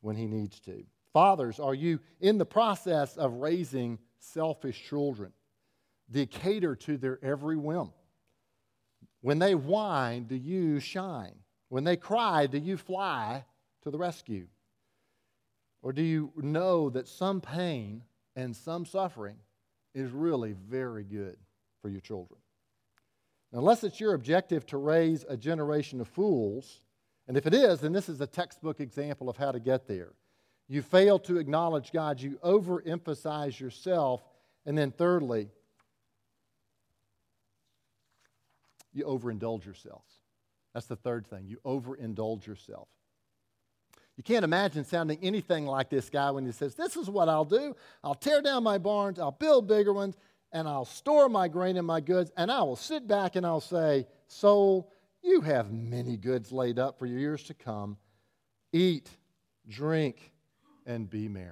when 0.01 0.17
He 0.17 0.27
needs 0.27 0.61
to. 0.61 0.85
Fathers, 1.13 1.61
are 1.61 1.75
you 1.75 2.01
in 2.21 2.39
the 2.39 2.47
process 2.47 3.17
of 3.17 3.35
raising 3.35 3.99
selfish 4.19 4.83
children? 4.89 5.33
You 6.13 6.27
cater 6.27 6.77
to 6.77 6.97
their 6.97 7.19
every 7.25 7.57
whim? 7.57 7.91
When 9.21 9.39
they 9.39 9.55
whine, 9.55 10.25
do 10.25 10.37
you 10.37 10.81
shine? 10.81 11.37
When 11.69 11.85
they 11.85 11.97
cry, 11.97 12.47
do 12.47 12.59
you 12.59 12.77
fly 12.77 13.45
to 13.83 13.91
the 13.91 13.99
rescue? 13.99 14.47
Or 15.83 15.93
do 15.93 16.03
you 16.03 16.33
know 16.37 16.91
that 16.91 17.09
some 17.09 17.41
pain 17.41 18.03
and 18.37 18.55
some 18.55 18.85
suffering 18.85 19.37
is 19.95 20.11
really 20.11 20.53
very 20.53 21.05
good 21.05 21.37
for 21.81 21.89
your 21.89 22.01
children? 22.01 22.41
Unless 23.55 23.85
it's 23.85 24.01
your 24.01 24.15
objective 24.15 24.67
to 24.67 24.79
raise 24.79 25.25
a 25.29 25.37
generation 25.37 26.01
of 26.01 26.09
fools, 26.09 26.81
and 27.29 27.37
if 27.37 27.47
it 27.47 27.55
is, 27.55 27.81
then 27.81 27.93
this 27.93 28.09
is 28.09 28.21
a 28.21 28.27
textbook 28.27 28.81
example 28.81 29.31
of 29.31 29.37
how 29.37 29.53
to 29.53 29.61
get 29.61 29.87
there. 29.87 30.13
You 30.69 30.83
fail 30.83 31.21
to 31.21 31.39
acknowledge 31.39 31.93
God, 31.93 32.21
you 32.21 32.39
overemphasize 32.45 33.61
yourself, 33.61 34.23
and 34.67 34.77
then 34.77 34.91
thirdly, 34.91 35.51
you 38.93 39.05
overindulge 39.05 39.65
yourself. 39.65 40.03
That's 40.73 40.87
the 40.87 40.97
third 40.97 41.25
thing. 41.29 41.47
You 41.47 41.59
overindulge 41.65 42.47
yourself. 42.47 42.89
You 44.17 44.25
can't 44.25 44.45
imagine 44.45 44.85
sounding 44.85 45.19
anything 45.23 45.67
like 45.67 45.91
this 45.91 46.11
guy 46.11 46.33
when 46.33 46.45
he 46.45 46.53
says, 46.53 46.75
This 46.75 46.97
is 46.97 47.09
what 47.09 47.29
I'll 47.29 47.45
do. 47.45 47.77
I'll 48.03 48.15
tear 48.15 48.43
down 48.43 48.65
my 48.65 48.79
barns, 48.79 49.21
I'll 49.21 49.33
build 49.33 49.69
bigger 49.69 49.93
ones, 49.93 50.17
and 50.55 50.69
I'll 50.69 50.85
store 50.85 51.29
my 51.29 51.49
grain 51.49 51.77
and 51.77 51.87
my 51.87 52.01
goods, 52.01 52.31
and 52.37 52.51
I 52.51 52.63
will 52.63 52.77
sit 52.77 53.09
back 53.09 53.35
and 53.35 53.45
I'll 53.45 53.61
say, 53.61 54.07
Soul, 54.29 54.91
you 55.21 55.41
have 55.41 55.73
many 55.73 56.17
goods 56.17 56.53
laid 56.53 56.79
up 56.79 56.99
for 56.99 57.07
years 57.07 57.43
to 57.45 57.55
come. 57.55 57.99
Eat, 58.73 59.11
drink, 59.69 60.33
and 60.87 61.11
be 61.11 61.29
merry. 61.29 61.51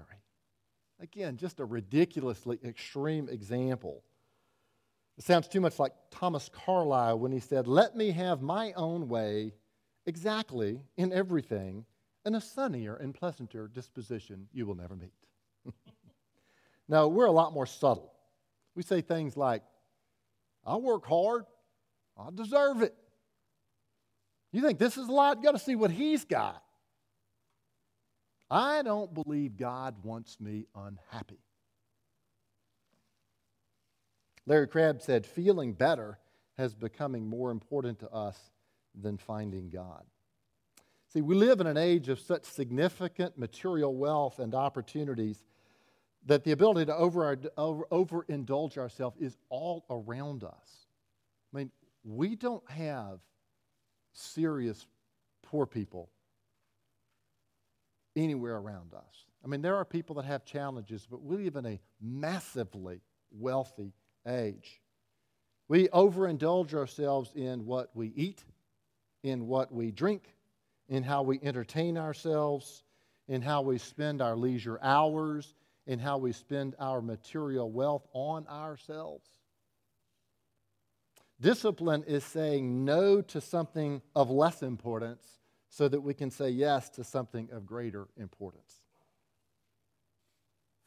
Again, 1.00 1.36
just 1.36 1.58
a 1.58 1.64
ridiculously 1.64 2.60
extreme 2.64 3.28
example. 3.28 4.04
It 5.18 5.24
sounds 5.24 5.48
too 5.48 5.60
much 5.60 5.80
like 5.80 5.92
Thomas 6.12 6.48
Carlyle 6.48 7.18
when 7.18 7.32
he 7.32 7.40
said, 7.40 7.66
Let 7.66 7.96
me 7.96 8.12
have 8.12 8.40
my 8.40 8.72
own 8.74 9.08
way 9.08 9.52
exactly 10.06 10.80
in 10.96 11.12
everything 11.12 11.84
and 12.24 12.36
a 12.36 12.40
sunnier 12.40 12.94
and 12.94 13.12
pleasanter 13.12 13.66
disposition 13.66 14.46
you 14.52 14.64
will 14.64 14.76
never 14.76 14.94
meet. 14.94 15.12
now, 16.88 17.08
we're 17.08 17.26
a 17.26 17.32
lot 17.32 17.52
more 17.52 17.66
subtle. 17.66 18.11
We 18.74 18.82
say 18.82 19.00
things 19.00 19.36
like, 19.36 19.62
I 20.64 20.76
work 20.76 21.06
hard, 21.06 21.44
I 22.16 22.28
deserve 22.34 22.82
it. 22.82 22.94
You 24.52 24.62
think 24.62 24.78
this 24.78 24.96
is 24.96 25.08
a 25.08 25.12
lot? 25.12 25.38
You 25.38 25.44
got 25.44 25.52
to 25.52 25.58
see 25.58 25.74
what 25.74 25.90
he's 25.90 26.24
got. 26.24 26.62
I 28.50 28.82
don't 28.82 29.12
believe 29.14 29.56
God 29.56 29.96
wants 30.04 30.38
me 30.38 30.66
unhappy. 30.74 31.38
Larry 34.46 34.66
Crabb 34.66 35.00
said, 35.00 35.24
feeling 35.26 35.72
better 35.72 36.18
has 36.58 36.74
becoming 36.74 37.26
more 37.26 37.50
important 37.50 37.98
to 38.00 38.10
us 38.10 38.38
than 38.94 39.16
finding 39.16 39.70
God. 39.70 40.04
See, 41.12 41.22
we 41.22 41.34
live 41.34 41.60
in 41.60 41.66
an 41.66 41.76
age 41.76 42.08
of 42.08 42.20
such 42.20 42.44
significant 42.44 43.38
material 43.38 43.94
wealth 43.94 44.38
and 44.38 44.54
opportunities 44.54 45.44
that 46.26 46.44
the 46.44 46.52
ability 46.52 46.86
to 46.86 46.96
over, 46.96 47.36
over, 47.56 47.84
overindulge 47.90 48.78
ourselves 48.78 49.16
is 49.20 49.36
all 49.48 49.84
around 49.90 50.44
us. 50.44 50.86
I 51.52 51.58
mean, 51.58 51.70
we 52.04 52.36
don't 52.36 52.68
have 52.70 53.18
serious 54.12 54.86
poor 55.42 55.66
people 55.66 56.10
anywhere 58.14 58.56
around 58.56 58.94
us. 58.94 59.26
I 59.44 59.48
mean, 59.48 59.62
there 59.62 59.76
are 59.76 59.84
people 59.84 60.16
that 60.16 60.24
have 60.24 60.44
challenges, 60.44 61.06
but 61.10 61.22
we 61.22 61.36
live 61.36 61.56
in 61.56 61.66
a 61.66 61.80
massively 62.00 63.00
wealthy 63.32 63.92
age. 64.26 64.80
We 65.68 65.88
overindulge 65.88 66.74
ourselves 66.74 67.32
in 67.34 67.64
what 67.64 67.90
we 67.94 68.12
eat, 68.14 68.44
in 69.22 69.46
what 69.46 69.72
we 69.72 69.90
drink, 69.90 70.22
in 70.88 71.02
how 71.02 71.22
we 71.22 71.40
entertain 71.42 71.96
ourselves, 71.96 72.84
in 73.26 73.42
how 73.42 73.62
we 73.62 73.78
spend 73.78 74.20
our 74.20 74.36
leisure 74.36 74.78
hours, 74.82 75.54
in 75.86 75.98
how 75.98 76.18
we 76.18 76.32
spend 76.32 76.74
our 76.78 77.02
material 77.02 77.70
wealth 77.70 78.06
on 78.12 78.46
ourselves. 78.46 79.28
Discipline 81.40 82.04
is 82.06 82.24
saying 82.24 82.84
no 82.84 83.20
to 83.20 83.40
something 83.40 84.00
of 84.14 84.30
less 84.30 84.62
importance 84.62 85.26
so 85.68 85.88
that 85.88 86.00
we 86.00 86.14
can 86.14 86.30
say 86.30 86.50
yes 86.50 86.88
to 86.90 87.02
something 87.02 87.48
of 87.50 87.66
greater 87.66 88.06
importance. 88.16 88.74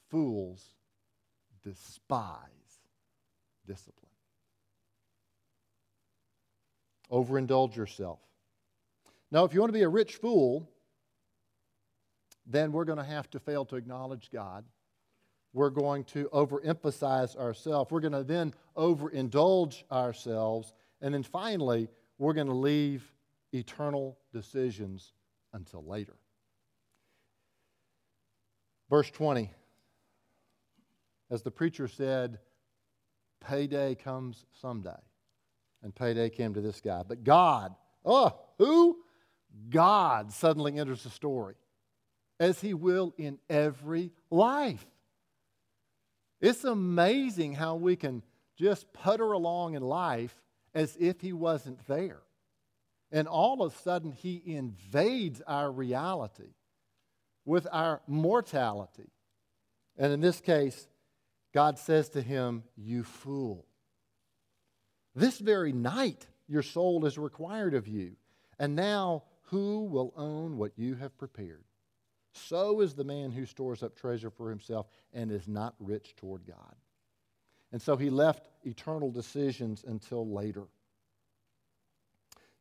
Fools 0.09 0.63
despise 1.63 2.39
discipline. 3.67 4.05
Overindulge 7.11 7.75
yourself. 7.75 8.19
Now, 9.31 9.43
if 9.43 9.53
you 9.53 9.59
want 9.59 9.69
to 9.69 9.77
be 9.77 9.83
a 9.83 9.89
rich 9.89 10.15
fool, 10.15 10.69
then 12.45 12.71
we're 12.71 12.85
going 12.85 12.99
to 12.99 13.03
have 13.03 13.29
to 13.31 13.39
fail 13.39 13.65
to 13.65 13.75
acknowledge 13.75 14.29
God. 14.31 14.63
We're 15.55 15.69
going 15.69 16.03
to 16.05 16.27
overemphasize 16.33 17.37
ourselves. 17.37 17.89
We're 17.89 18.01
going 18.01 18.11
to 18.11 18.25
then 18.25 18.53
overindulge 18.75 19.83
ourselves. 19.89 20.73
And 21.01 21.13
then 21.13 21.23
finally, 21.23 21.87
we're 22.17 22.33
going 22.33 22.47
to 22.47 22.53
leave 22.53 23.09
eternal 23.53 24.17
decisions 24.33 25.13
until 25.53 25.85
later. 25.85 26.17
Verse 28.89 29.09
20, 29.09 29.49
as 31.31 31.41
the 31.41 31.51
preacher 31.51 31.87
said, 31.87 32.39
payday 33.39 33.95
comes 33.95 34.45
someday. 34.59 34.91
And 35.83 35.95
payday 35.95 36.31
came 36.31 36.53
to 36.55 36.61
this 36.61 36.81
guy. 36.81 37.03
But 37.07 37.23
God, 37.23 37.73
oh, 38.03 38.37
who? 38.57 38.97
God 39.69 40.33
suddenly 40.33 40.77
enters 40.77 41.03
the 41.03 41.09
story, 41.09 41.55
as 42.41 42.59
He 42.59 42.73
will 42.73 43.13
in 43.17 43.39
every 43.49 44.11
life. 44.29 44.85
It's 46.41 46.63
amazing 46.63 47.53
how 47.55 47.75
we 47.75 47.95
can 47.95 48.23
just 48.57 48.91
putter 48.93 49.31
along 49.31 49.75
in 49.75 49.81
life 49.81 50.35
as 50.73 50.95
if 50.99 51.21
He 51.21 51.33
wasn't 51.33 51.85
there. 51.87 52.21
And 53.11 53.27
all 53.27 53.61
of 53.61 53.73
a 53.73 53.77
sudden, 53.77 54.11
He 54.11 54.41
invades 54.45 55.41
our 55.41 55.71
reality 55.71 56.53
with 57.45 57.67
our 57.71 58.01
mortality. 58.07 59.11
And 59.97 60.11
in 60.11 60.19
this 60.19 60.41
case, 60.41 60.87
God 61.53 61.79
says 61.79 62.09
to 62.09 62.21
him, 62.21 62.63
You 62.75 63.03
fool. 63.03 63.65
This 65.15 65.39
very 65.39 65.71
night 65.71 66.27
your 66.47 66.63
soul 66.63 67.05
is 67.05 67.17
required 67.17 67.73
of 67.73 67.87
you. 67.87 68.17
And 68.59 68.75
now 68.75 69.23
who 69.43 69.85
will 69.85 70.13
own 70.17 70.57
what 70.57 70.73
you 70.75 70.95
have 70.95 71.17
prepared? 71.17 71.63
So 72.35 72.81
is 72.81 72.93
the 72.93 73.03
man 73.03 73.31
who 73.31 73.45
stores 73.45 73.81
up 73.81 73.95
treasure 73.95 74.29
for 74.29 74.49
himself 74.49 74.87
and 75.13 75.31
is 75.31 75.47
not 75.47 75.73
rich 75.79 76.15
toward 76.15 76.45
God. 76.45 76.75
And 77.71 77.81
so 77.81 77.95
he 77.95 78.09
left 78.09 78.49
eternal 78.63 79.09
decisions 79.09 79.83
until 79.87 80.27
later. 80.27 80.63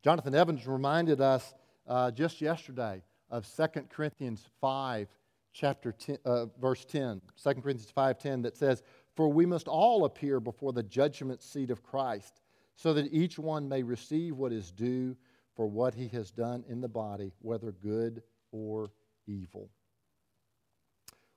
Jonathan 0.03 0.35
Evans 0.35 0.67
reminded 0.67 1.21
us 1.21 1.55
uh, 1.89 2.11
just 2.11 2.41
yesterday 2.41 3.03
of 3.31 3.47
2 3.57 3.67
Corinthians 3.91 4.47
5, 4.61 5.09
chapter 5.53 5.93
10, 5.93 6.19
uh, 6.25 6.47
verse 6.61 6.85
10, 6.85 7.21
2 7.43 7.55
Corinthians 7.55 7.93
5.10, 7.97 8.43
that 8.43 8.57
says, 8.57 8.83
For 9.17 9.29
we 9.29 9.47
must 9.47 9.67
all 9.67 10.05
appear 10.05 10.41
before 10.41 10.73
the 10.73 10.83
judgment 10.83 11.43
seat 11.43 11.71
of 11.71 11.83
Christ, 11.83 12.43
so 12.77 12.93
that 12.95 13.13
each 13.13 13.39
one 13.39 13.69
may 13.69 13.83
receive 13.83 14.37
what 14.37 14.53
is 14.53 14.71
due 14.71 15.17
for 15.57 15.67
what 15.67 15.95
he 15.95 16.09
has 16.09 16.31
done 16.31 16.65
in 16.69 16.81
the 16.81 16.89
body, 16.89 17.33
whether 17.41 17.73
good 17.73 18.23
or 18.53 18.91
evil. 19.27 19.71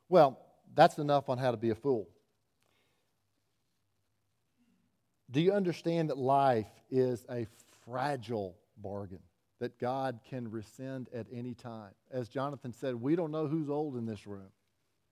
Well, 0.09 0.39
that's 0.73 0.97
enough 0.97 1.29
on 1.29 1.37
how 1.37 1.51
to 1.51 1.57
be 1.57 1.69
a 1.69 1.75
fool. 1.75 2.07
Do 5.29 5.41
you 5.41 5.51
understand 5.51 6.09
that 6.09 6.17
life 6.17 6.67
is 6.89 7.25
a 7.29 7.47
fragile 7.83 8.55
bargain? 8.77 9.19
that 9.59 9.79
God 9.79 10.19
can 10.29 10.49
rescind 10.49 11.09
at 11.13 11.25
any 11.33 11.53
time. 11.53 11.91
As 12.11 12.29
Jonathan 12.29 12.71
said, 12.71 12.95
we 12.95 13.15
don't 13.15 13.31
know 13.31 13.47
who's 13.47 13.69
old 13.69 13.95
in 13.95 14.05
this 14.05 14.27
room 14.27 14.51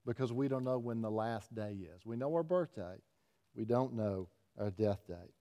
because 0.05 0.31
we 0.31 0.47
don't 0.47 0.63
know 0.63 0.77
when 0.77 1.01
the 1.01 1.09
last 1.09 1.53
day 1.55 1.75
is. 1.95 2.05
We 2.05 2.15
know 2.15 2.33
our 2.33 2.43
birthday, 2.43 2.97
we 3.55 3.65
don't 3.65 3.93
know 3.93 4.27
our 4.59 4.69
death 4.69 4.99
date. 5.07 5.33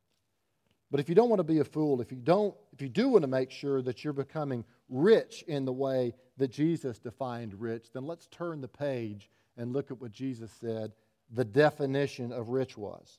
But 0.91 1.01
if 1.01 1.09
you 1.09 1.15
don't 1.15 1.29
want 1.29 1.41
to 1.41 1.45
be 1.45 1.59
a 1.59 1.65
fool, 1.65 2.01
if 2.01 2.13
you 2.13 2.19
don't 2.19 2.55
if 2.73 2.81
you 2.81 2.89
do 2.89 3.09
want 3.09 3.23
to 3.23 3.29
make 3.29 3.51
sure 3.51 3.83
that 3.83 4.05
you're 4.05 4.13
becoming 4.13 4.65
rich 4.89 5.43
in 5.49 5.65
the 5.65 5.73
way 5.73 6.15
that 6.37 6.53
Jesus 6.53 6.99
defined 6.99 7.61
rich, 7.61 7.89
then 7.93 8.07
let's 8.07 8.27
turn 8.29 8.61
the 8.61 8.69
page 8.69 9.31
and 9.57 9.73
look 9.73 9.91
at 9.91 10.01
what 10.01 10.13
Jesus 10.13 10.51
said 10.61 10.93
the 11.31 11.45
definition 11.45 12.33
of 12.33 12.51
rich 12.51 12.77
was. 12.77 13.19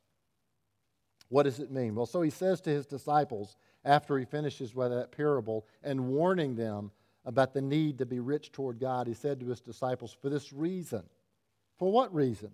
What 1.29 1.43
does 1.43 1.59
it 1.59 1.71
mean? 1.71 1.95
Well, 1.95 2.05
so 2.05 2.21
he 2.21 2.29
says 2.29 2.61
to 2.61 2.69
his 2.69 2.85
disciples 2.85 3.57
after 3.83 4.17
he 4.17 4.25
finishes 4.25 4.75
with 4.75 4.91
that 4.91 5.11
parable 5.11 5.65
and 5.83 6.07
warning 6.07 6.55
them 6.55 6.91
about 7.25 7.53
the 7.53 7.61
need 7.61 7.97
to 7.97 8.05
be 8.05 8.19
rich 8.19 8.51
toward 8.51 8.79
God, 8.79 9.07
he 9.07 9.13
said 9.13 9.39
to 9.39 9.47
his 9.47 9.59
disciples, 9.59 10.15
For 10.21 10.29
this 10.29 10.53
reason. 10.53 11.03
For 11.77 11.91
what 11.91 12.13
reason? 12.13 12.51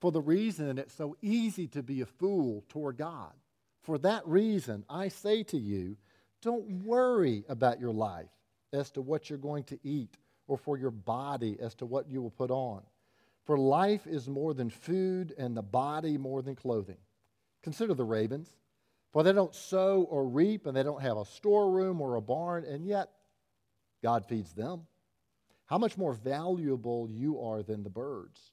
For 0.00 0.12
the 0.12 0.20
reason 0.20 0.68
that 0.68 0.78
it's 0.78 0.94
so 0.94 1.16
easy 1.20 1.66
to 1.68 1.82
be 1.82 2.00
a 2.00 2.06
fool 2.06 2.64
toward 2.68 2.96
God. 2.96 3.32
For 3.82 3.98
that 3.98 4.26
reason, 4.26 4.84
I 4.88 5.08
say 5.08 5.42
to 5.44 5.58
you, 5.58 5.96
don't 6.40 6.84
worry 6.84 7.44
about 7.48 7.80
your 7.80 7.92
life 7.92 8.30
as 8.72 8.90
to 8.92 9.00
what 9.00 9.28
you're 9.28 9.38
going 9.38 9.64
to 9.64 9.78
eat, 9.82 10.16
or 10.48 10.56
for 10.56 10.76
your 10.76 10.90
body 10.90 11.56
as 11.60 11.74
to 11.76 11.86
what 11.86 12.08
you 12.08 12.20
will 12.22 12.30
put 12.30 12.50
on. 12.50 12.82
For 13.44 13.58
life 13.58 14.06
is 14.06 14.28
more 14.28 14.54
than 14.54 14.70
food, 14.70 15.34
and 15.36 15.56
the 15.56 15.62
body 15.62 16.16
more 16.16 16.42
than 16.42 16.54
clothing. 16.54 16.98
Consider 17.62 17.94
the 17.94 18.04
ravens, 18.04 18.48
for 19.12 19.22
they 19.22 19.32
don't 19.32 19.54
sow 19.54 20.02
or 20.10 20.26
reap, 20.26 20.66
and 20.66 20.76
they 20.76 20.82
don't 20.82 21.02
have 21.02 21.16
a 21.16 21.24
storeroom 21.24 22.00
or 22.00 22.16
a 22.16 22.22
barn, 22.22 22.64
and 22.64 22.86
yet 22.86 23.10
God 24.02 24.26
feeds 24.26 24.52
them. 24.52 24.86
How 25.66 25.78
much 25.78 25.96
more 25.96 26.12
valuable 26.12 27.08
you 27.10 27.40
are 27.40 27.62
than 27.62 27.82
the 27.82 27.90
birds. 27.90 28.52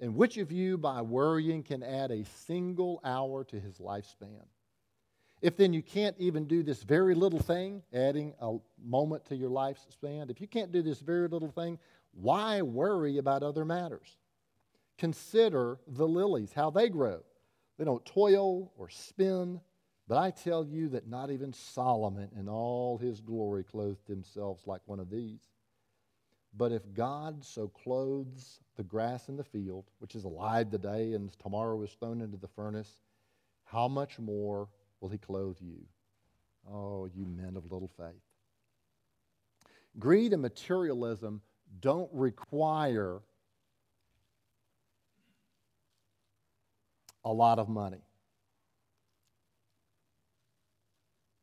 And 0.00 0.14
which 0.14 0.36
of 0.38 0.52
you, 0.52 0.78
by 0.78 1.02
worrying, 1.02 1.62
can 1.62 1.82
add 1.82 2.10
a 2.10 2.24
single 2.24 3.00
hour 3.04 3.44
to 3.44 3.60
his 3.60 3.78
lifespan? 3.78 4.46
If 5.40 5.56
then 5.56 5.72
you 5.72 5.82
can't 5.82 6.16
even 6.18 6.46
do 6.46 6.62
this 6.62 6.82
very 6.82 7.14
little 7.14 7.38
thing, 7.38 7.82
adding 7.92 8.34
a 8.40 8.56
moment 8.84 9.24
to 9.26 9.36
your 9.36 9.50
lifespan, 9.50 10.30
if 10.30 10.40
you 10.40 10.48
can't 10.48 10.72
do 10.72 10.82
this 10.82 11.00
very 11.00 11.28
little 11.28 11.50
thing, 11.50 11.78
why 12.12 12.62
worry 12.62 13.18
about 13.18 13.42
other 13.42 13.64
matters? 13.64 14.16
Consider 14.98 15.78
the 15.86 16.08
lilies, 16.08 16.52
how 16.52 16.70
they 16.70 16.88
grow. 16.88 17.22
They 17.78 17.84
don't 17.84 18.04
toil 18.04 18.72
or 18.76 18.88
spin, 18.88 19.60
but 20.08 20.18
I 20.18 20.30
tell 20.30 20.64
you 20.64 20.88
that 20.88 21.06
not 21.06 21.30
even 21.30 21.52
Solomon 21.52 22.30
in 22.36 22.48
all 22.48 22.98
his 22.98 23.20
glory 23.20 23.62
clothed 23.62 24.08
himself 24.08 24.66
like 24.66 24.80
one 24.86 24.98
of 24.98 25.10
these. 25.10 25.40
But 26.56 26.72
if 26.72 26.82
God 26.94 27.44
so 27.44 27.68
clothes 27.68 28.58
the 28.76 28.82
grass 28.82 29.28
in 29.28 29.36
the 29.36 29.44
field, 29.44 29.84
which 30.00 30.16
is 30.16 30.24
alive 30.24 30.70
today 30.70 31.12
and 31.12 31.30
tomorrow 31.38 31.80
is 31.82 31.92
thrown 31.92 32.20
into 32.20 32.38
the 32.38 32.48
furnace, 32.48 33.02
how 33.64 33.86
much 33.86 34.18
more 34.18 34.68
will 35.00 35.08
he 35.08 35.18
clothe 35.18 35.56
you? 35.60 35.76
Oh, 36.70 37.08
you 37.14 37.24
men 37.24 37.56
of 37.56 37.70
little 37.70 37.90
faith. 37.96 38.22
Greed 39.98 40.32
and 40.32 40.42
materialism 40.42 41.40
don't 41.80 42.10
require 42.12 43.20
a 47.24 47.32
lot 47.32 47.58
of 47.58 47.68
money. 47.68 48.02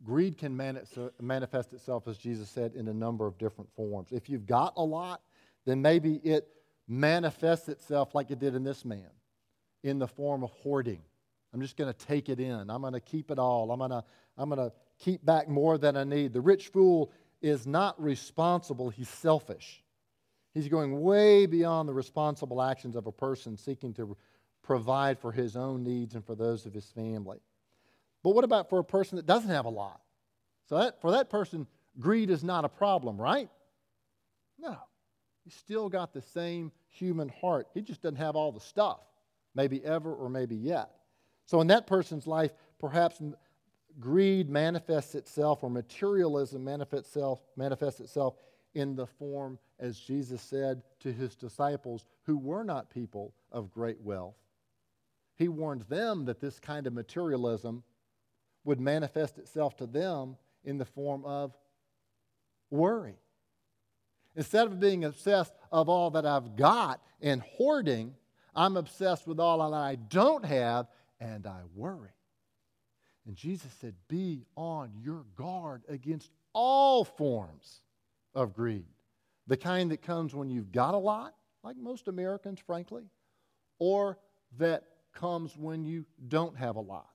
Greed 0.04 0.38
can 0.38 0.56
manifest 0.56 1.74
itself, 1.74 2.08
as 2.08 2.18
Jesus 2.18 2.50
said, 2.50 2.76
in 2.76 2.88
a 2.88 2.94
number 2.94 3.26
of 3.26 3.38
different 3.40 3.72
forms. 3.76 4.12
If 4.12 4.30
you've 4.30 4.46
got 4.46 4.74
a 4.78 4.84
lot, 4.84 5.22
then 5.66 5.82
maybe 5.82 6.16
it 6.18 6.48
manifests 6.88 7.70
itself 7.70 8.14
like 8.14 8.30
it 8.30 8.40
did 8.40 8.54
in 8.54 8.64
this 8.64 8.86
man 8.86 9.10
in 9.84 9.98
the 9.98 10.08
form 10.08 10.44
of 10.44 10.52
hoarding 10.52 11.02
I'm 11.56 11.62
just 11.62 11.78
going 11.78 11.92
to 11.92 12.06
take 12.06 12.28
it 12.28 12.42
in. 12.42 12.70
I'm 12.70 12.82
going 12.82 12.92
to 12.92 13.00
keep 13.00 13.32
it 13.32 13.40
all. 13.40 13.72
I'm 13.72 13.80
going 13.80 13.92
to 13.92 14.04
I'm 14.38 14.50
going 14.50 14.70
to 14.70 14.76
keep 15.00 15.26
back 15.26 15.48
more 15.48 15.78
than 15.78 15.96
I 15.96 16.04
need. 16.04 16.34
The 16.34 16.42
rich 16.42 16.68
fool 16.68 17.14
is 17.42 17.66
not 17.66 18.02
responsible, 18.02 18.90
he's 18.90 19.08
selfish. 19.08 19.82
He's 20.54 20.68
going 20.68 21.00
way 21.00 21.46
beyond 21.46 21.88
the 21.88 21.94
responsible 21.94 22.62
actions 22.62 22.98
of 22.98 23.08
a 23.08 23.12
person 23.12 23.56
seeking 23.56 23.94
to 23.94 24.18
provide 24.64 25.18
for 25.18 25.32
his 25.32 25.56
own 25.56 25.82
needs 25.82 26.16
and 26.16 26.26
for 26.26 26.36
those 26.36 26.66
of 26.66 26.74
his 26.74 26.88
family. 26.88 27.40
But 28.22 28.32
what 28.32 28.44
about 28.44 28.70
for 28.70 28.80
a 28.80 28.84
person 28.84 29.16
that 29.16 29.26
doesn't 29.26 29.50
have 29.50 29.66
a 29.66 29.70
lot? 29.70 30.02
So 30.68 30.78
that, 30.80 31.00
for 31.00 31.12
that 31.12 31.30
person, 31.30 31.68
greed 32.00 32.32
is 32.32 32.44
not 32.44 32.66
a 32.66 32.70
problem, 32.70 33.16
right? 33.18 33.50
No. 34.60 34.78
He's 35.46 35.56
still 35.56 35.88
got 35.88 36.14
the 36.14 36.22
same 36.22 36.74
human 36.90 37.30
heart. 37.30 37.68
He 37.74 37.82
just 37.82 38.02
doesn't 38.02 38.18
have 38.18 38.36
all 38.36 38.52
the 38.52 38.60
stuff, 38.60 39.00
maybe 39.54 39.82
ever 39.86 40.14
or 40.14 40.30
maybe 40.30 40.56
yet. 40.56 40.95
So, 41.46 41.62
in 41.62 41.68
that 41.68 41.88
person's 41.88 42.28
life, 42.28 42.52
perhaps 42.80 43.22
greed 44.00 44.50
manifests 44.50 45.16
itself 45.16 45.64
or 45.64 45.70
materialism 45.70 46.64
manifests 46.64 47.08
itself, 47.08 47.42
manifests 47.56 48.00
itself 48.00 48.36
in 48.74 48.96
the 48.96 49.06
form, 49.06 49.58
as 49.80 50.00
Jesus 50.00 50.42
said 50.42 50.82
to 51.00 51.14
his 51.14 51.36
disciples, 51.36 52.06
who 52.24 52.38
were 52.38 52.64
not 52.64 52.90
people 52.90 53.34
of 53.52 53.72
great 53.72 54.02
wealth. 54.02 54.36
He 55.36 55.48
warned 55.48 55.84
them 55.84 56.26
that 56.26 56.40
this 56.40 56.60
kind 56.60 56.88
of 56.88 56.94
materialism 56.94 57.84
would 58.64 58.80
manifest 58.80 59.38
itself 59.38 59.76
to 59.78 59.86
them 59.86 60.38
in 60.64 60.78
the 60.78 60.86
form 60.86 61.24
of 61.26 61.56
worry. 62.70 63.16
Instead 64.36 64.68
of 64.68 64.80
being 64.80 65.06
obsessed 65.06 65.54
of 65.72 65.88
all 65.88 66.10
that 66.12 66.26
I've 66.26 66.56
got 66.56 67.02
and 67.22 67.42
hoarding, 67.42 68.16
I'm 68.54 68.76
obsessed 68.76 69.28
with 69.28 69.40
all 69.40 69.70
that 69.70 69.76
I 69.76 69.96
don't 69.96 70.44
have 70.46 70.88
and 71.20 71.46
I 71.46 71.62
worry. 71.74 72.10
And 73.26 73.36
Jesus 73.36 73.72
said, 73.82 73.96
Be 74.08 74.46
on 74.56 74.92
your 75.02 75.26
guard 75.36 75.84
against 75.90 76.30
all 76.54 77.04
forms 77.04 77.82
of 78.34 78.54
greed. 78.54 78.86
The 79.48 79.58
kind 79.58 79.92
that 79.92 80.02
comes 80.02 80.34
when 80.34 80.50
you've 80.50 80.72
got 80.72 80.94
a 80.94 80.98
lot, 80.98 81.36
like 81.64 81.78
most 81.78 82.08
Americans, 82.08 82.60
frankly, 82.60 83.04
or 83.80 84.18
that 84.58 84.84
comes 85.14 85.58
when 85.58 85.84
you 85.84 86.06
don't 86.28 86.56
have 86.58 86.76
a 86.76 86.82
lot. 86.82 87.10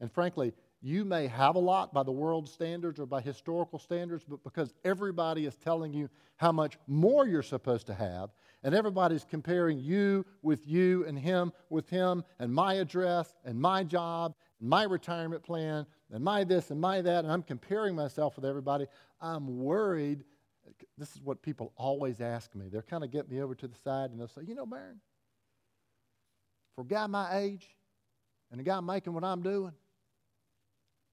And 0.00 0.10
frankly, 0.10 0.52
you 0.82 1.04
may 1.04 1.26
have 1.26 1.56
a 1.56 1.60
lot 1.60 1.92
by 1.92 2.02
the 2.02 2.12
world's 2.12 2.52
standards 2.52 3.00
or 3.00 3.06
by 3.06 3.20
historical 3.20 3.78
standards, 3.78 4.24
but 4.28 4.42
because 4.44 4.74
everybody 4.84 5.46
is 5.46 5.56
telling 5.56 5.92
you 5.92 6.08
how 6.36 6.52
much 6.52 6.78
more 6.86 7.26
you're 7.26 7.42
supposed 7.42 7.86
to 7.86 7.94
have, 7.94 8.30
and 8.62 8.74
everybody's 8.74 9.24
comparing 9.24 9.78
you 9.78 10.24
with 10.42 10.66
you 10.66 11.04
and 11.06 11.18
him 11.18 11.52
with 11.70 11.88
him, 11.88 12.24
and 12.38 12.52
my 12.52 12.74
address 12.74 13.34
and 13.44 13.60
my 13.60 13.84
job 13.84 14.34
and 14.60 14.68
my 14.68 14.84
retirement 14.84 15.42
plan 15.42 15.86
and 16.10 16.22
my 16.22 16.44
this 16.44 16.70
and 16.70 16.80
my 16.80 17.00
that, 17.00 17.24
and 17.24 17.32
I'm 17.32 17.42
comparing 17.42 17.94
myself 17.94 18.36
with 18.36 18.44
everybody, 18.44 18.86
I'm 19.20 19.58
worried. 19.58 20.24
This 20.98 21.14
is 21.14 21.22
what 21.22 21.42
people 21.42 21.72
always 21.76 22.20
ask 22.20 22.54
me. 22.54 22.68
They'll 22.68 22.82
kind 22.82 23.04
of 23.04 23.10
get 23.10 23.30
me 23.30 23.40
over 23.40 23.54
to 23.54 23.68
the 23.68 23.76
side 23.76 24.10
and 24.10 24.18
they'll 24.18 24.28
say, 24.28 24.42
You 24.46 24.54
know, 24.54 24.66
Byron, 24.66 25.00
for 26.74 26.82
a 26.82 26.84
guy 26.84 27.06
my 27.06 27.38
age 27.38 27.68
and 28.50 28.60
a 28.60 28.64
guy 28.64 28.80
making 28.80 29.12
what 29.12 29.24
I'm 29.24 29.42
doing, 29.42 29.72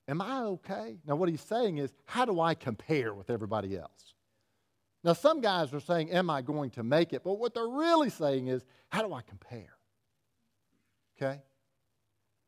Am 0.08 0.22
I 0.22 0.42
okay? 0.42 0.98
Now, 1.06 1.16
what 1.16 1.30
he's 1.30 1.42
saying 1.42 1.78
is, 1.78 1.94
how 2.06 2.26
do 2.26 2.42
I 2.42 2.56
compare 2.56 3.14
with 3.14 3.30
everybody 3.30 3.78
else? 3.78 4.14
Now, 5.04 5.14
some 5.14 5.42
guys 5.42 5.74
are 5.74 5.80
saying, 5.80 6.12
Am 6.12 6.30
I 6.30 6.42
going 6.42 6.70
to 6.72 6.84
make 6.84 7.14
it? 7.14 7.24
But 7.24 7.34
what 7.36 7.54
they're 7.54 7.68
really 7.68 8.10
saying 8.10 8.48
is, 8.48 8.64
How 8.90 9.02
do 9.02 9.14
I 9.14 9.22
compare? 9.22 9.76
Okay? 11.18 11.42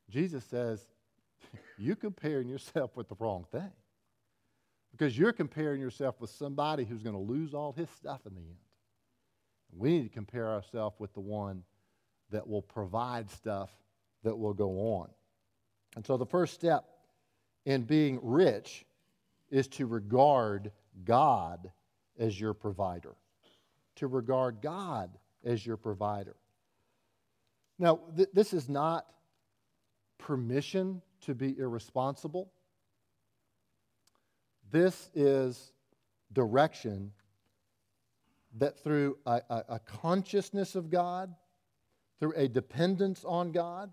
Jesus 0.10 0.44
says, 0.46 0.86
You're 1.78 1.96
comparing 1.96 2.48
yourself 2.48 2.96
with 2.96 3.10
the 3.10 3.16
wrong 3.20 3.46
thing. 3.52 3.72
Because 4.92 5.18
you're 5.18 5.34
comparing 5.34 5.82
yourself 5.82 6.22
with 6.22 6.30
somebody 6.30 6.86
who's 6.86 7.04
going 7.04 7.16
to 7.16 7.22
lose 7.22 7.54
all 7.54 7.74
his 7.74 7.90
stuff 7.90 8.22
in 8.26 8.34
the 8.34 8.40
end. 8.40 8.56
We 9.76 9.90
need 9.90 10.04
to 10.04 10.10
compare 10.10 10.48
ourselves 10.48 10.96
with 11.00 11.14
the 11.14 11.20
one 11.20 11.64
that 12.32 12.48
will 12.48 12.62
provide 12.62 13.30
stuff 13.30 13.70
that 14.24 14.38
will 14.38 14.54
go 14.54 14.70
on. 14.96 15.10
And 15.98 16.06
so 16.06 16.16
the 16.16 16.26
first 16.26 16.54
step 16.54 16.86
in 17.66 17.82
being 17.82 18.20
rich 18.22 18.86
is 19.50 19.68
to 19.70 19.86
regard 19.86 20.72
God 21.04 21.70
as 22.20 22.40
your 22.40 22.54
provider. 22.54 23.16
To 23.98 24.08
regard 24.08 24.62
God 24.62 25.18
as 25.44 25.66
your 25.66 25.78
provider. 25.78 26.36
Now, 27.78 28.00
th- 28.16 28.30
this 28.34 28.54
is 28.54 28.70
not 28.70 29.06
permission 30.18 31.02
to 31.22 31.36
be 31.36 31.58
irresponsible. 31.58 32.52
This 34.72 35.10
is 35.14 35.72
direction 36.34 37.12
that 38.58 38.80
through 38.80 39.18
a, 39.26 39.42
a, 39.50 39.64
a, 39.70 39.80
consciousness 39.80 40.76
of 40.76 40.90
God, 40.90 41.34
through 42.20 42.34
a 42.36 42.48
dependence 42.48 43.26
on 43.26 43.52
God, 43.52 43.92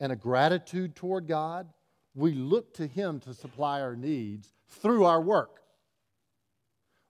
and 0.00 0.12
a 0.12 0.16
gratitude 0.16 0.94
toward 0.94 1.26
God, 1.26 1.68
we 2.14 2.32
look 2.32 2.74
to 2.74 2.86
Him 2.86 3.20
to 3.20 3.32
supply 3.32 3.80
our 3.80 3.96
needs 3.96 4.52
through 4.68 5.04
our 5.04 5.20
work. 5.20 5.61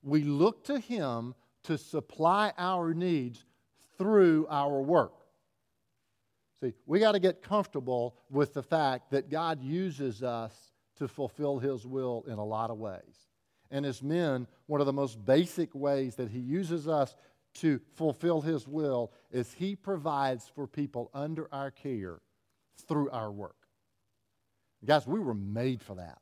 We 0.03 0.23
look 0.23 0.65
to 0.65 0.79
Him 0.79 1.35
to 1.65 1.79
supply 1.79 2.53
our 2.59 2.93
needs 2.93 3.45
through 3.99 4.47
our 4.49 4.81
work. 4.81 5.15
See, 6.61 6.75
we 6.87 7.01
got 7.01 7.13
to 7.13 7.21
get 7.21 7.43
comfortable 7.43 8.17
with 8.31 8.55
the 8.55 8.63
fact 8.63 9.11
that 9.11 9.31
God 9.31 9.63
uses 9.63 10.23
us 10.23 10.73
to 10.97 11.09
fulfill 11.09 11.59
His 11.59 11.87
will 11.87 12.25
in 12.27 12.39
a 12.39 12.45
lot 12.45 12.71
of 12.71 12.79
ways. 12.79 13.29
And 13.71 13.87
as 13.87 14.03
men, 14.03 14.47
one 14.67 14.81
of 14.81 14.87
the 14.87 14.93
most 14.93 15.25
basic 15.25 15.75
ways 15.75 16.17
that 16.17 16.31
He 16.31 16.39
uses 16.39 16.87
us 16.89 17.17
to 17.55 17.81
fulfill 17.95 18.41
His 18.41 18.67
will 18.69 19.13
is 19.31 19.53
He 19.53 19.75
provides 19.77 20.51
for 20.55 20.67
people 20.67 21.11
under 21.15 21.49
our 21.53 21.71
care 21.71 22.21
through 22.89 23.11
our 23.11 23.31
work. 23.31 23.57
Guys, 24.85 25.07
we 25.07 25.21
were 25.21 25.35
made 25.35 25.83
for 25.83 25.95
that. 25.95 26.19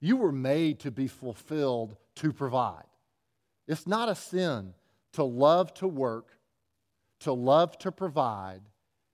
You 0.00 0.16
were 0.16 0.32
made 0.32 0.80
to 0.80 0.90
be 0.90 1.08
fulfilled 1.08 1.96
to 2.16 2.32
provide. 2.32 2.84
It's 3.66 3.86
not 3.86 4.08
a 4.08 4.14
sin 4.14 4.74
to 5.12 5.24
love 5.24 5.72
to 5.74 5.88
work, 5.88 6.38
to 7.20 7.32
love 7.32 7.78
to 7.78 7.92
provide, 7.92 8.62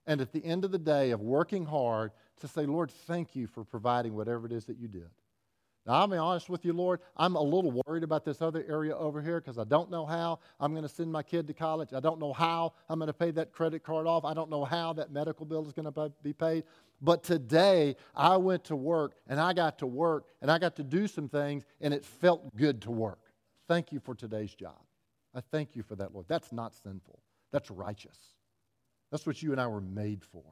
and 0.06 0.20
at 0.20 0.32
the 0.32 0.44
end 0.44 0.64
of 0.64 0.72
the 0.72 0.78
day 0.78 1.10
of 1.10 1.20
working 1.20 1.66
hard 1.66 2.12
to 2.40 2.48
say, 2.48 2.66
Lord, 2.66 2.90
thank 2.90 3.36
you 3.36 3.46
for 3.46 3.64
providing 3.64 4.14
whatever 4.14 4.46
it 4.46 4.52
is 4.52 4.64
that 4.64 4.78
you 4.78 4.88
did. 4.88 5.10
Now, 5.86 5.94
I'll 5.94 6.06
be 6.06 6.16
honest 6.16 6.50
with 6.50 6.64
you, 6.64 6.72
Lord, 6.72 7.00
I'm 7.16 7.36
a 7.36 7.42
little 7.42 7.82
worried 7.86 8.02
about 8.02 8.24
this 8.24 8.42
other 8.42 8.64
area 8.68 8.94
over 8.96 9.22
here 9.22 9.40
because 9.40 9.58
I 9.58 9.64
don't 9.64 9.90
know 9.90 10.04
how 10.04 10.38
I'm 10.58 10.72
going 10.72 10.82
to 10.82 10.88
send 10.88 11.10
my 11.10 11.22
kid 11.22 11.46
to 11.46 11.54
college. 11.54 11.94
I 11.94 12.00
don't 12.00 12.20
know 12.20 12.34
how 12.34 12.74
I'm 12.88 12.98
going 12.98 13.06
to 13.06 13.14
pay 13.14 13.30
that 13.32 13.52
credit 13.52 13.82
card 13.82 14.06
off. 14.06 14.24
I 14.24 14.34
don't 14.34 14.50
know 14.50 14.64
how 14.64 14.92
that 14.94 15.10
medical 15.10 15.46
bill 15.46 15.66
is 15.66 15.72
going 15.72 15.90
to 15.90 16.12
be 16.22 16.32
paid. 16.32 16.64
But 17.00 17.22
today, 17.22 17.96
I 18.14 18.36
went 18.36 18.64
to 18.64 18.76
work 18.76 19.14
and 19.26 19.40
I 19.40 19.52
got 19.52 19.78
to 19.78 19.86
work 19.86 20.26
and 20.42 20.50
I 20.50 20.58
got 20.58 20.76
to 20.76 20.82
do 20.82 21.06
some 21.06 21.28
things 21.28 21.64
and 21.80 21.94
it 21.94 22.04
felt 22.04 22.54
good 22.56 22.82
to 22.82 22.90
work. 22.90 23.20
Thank 23.68 23.92
you 23.92 24.00
for 24.00 24.14
today's 24.14 24.54
job. 24.54 24.78
I 25.34 25.40
thank 25.40 25.76
you 25.76 25.82
for 25.82 25.96
that, 25.96 26.12
Lord. 26.12 26.26
That's 26.28 26.52
not 26.52 26.74
sinful, 26.74 27.20
that's 27.52 27.70
righteous. 27.70 28.18
That's 29.10 29.26
what 29.26 29.42
you 29.42 29.52
and 29.52 29.60
I 29.60 29.66
were 29.66 29.80
made 29.80 30.22
for, 30.24 30.44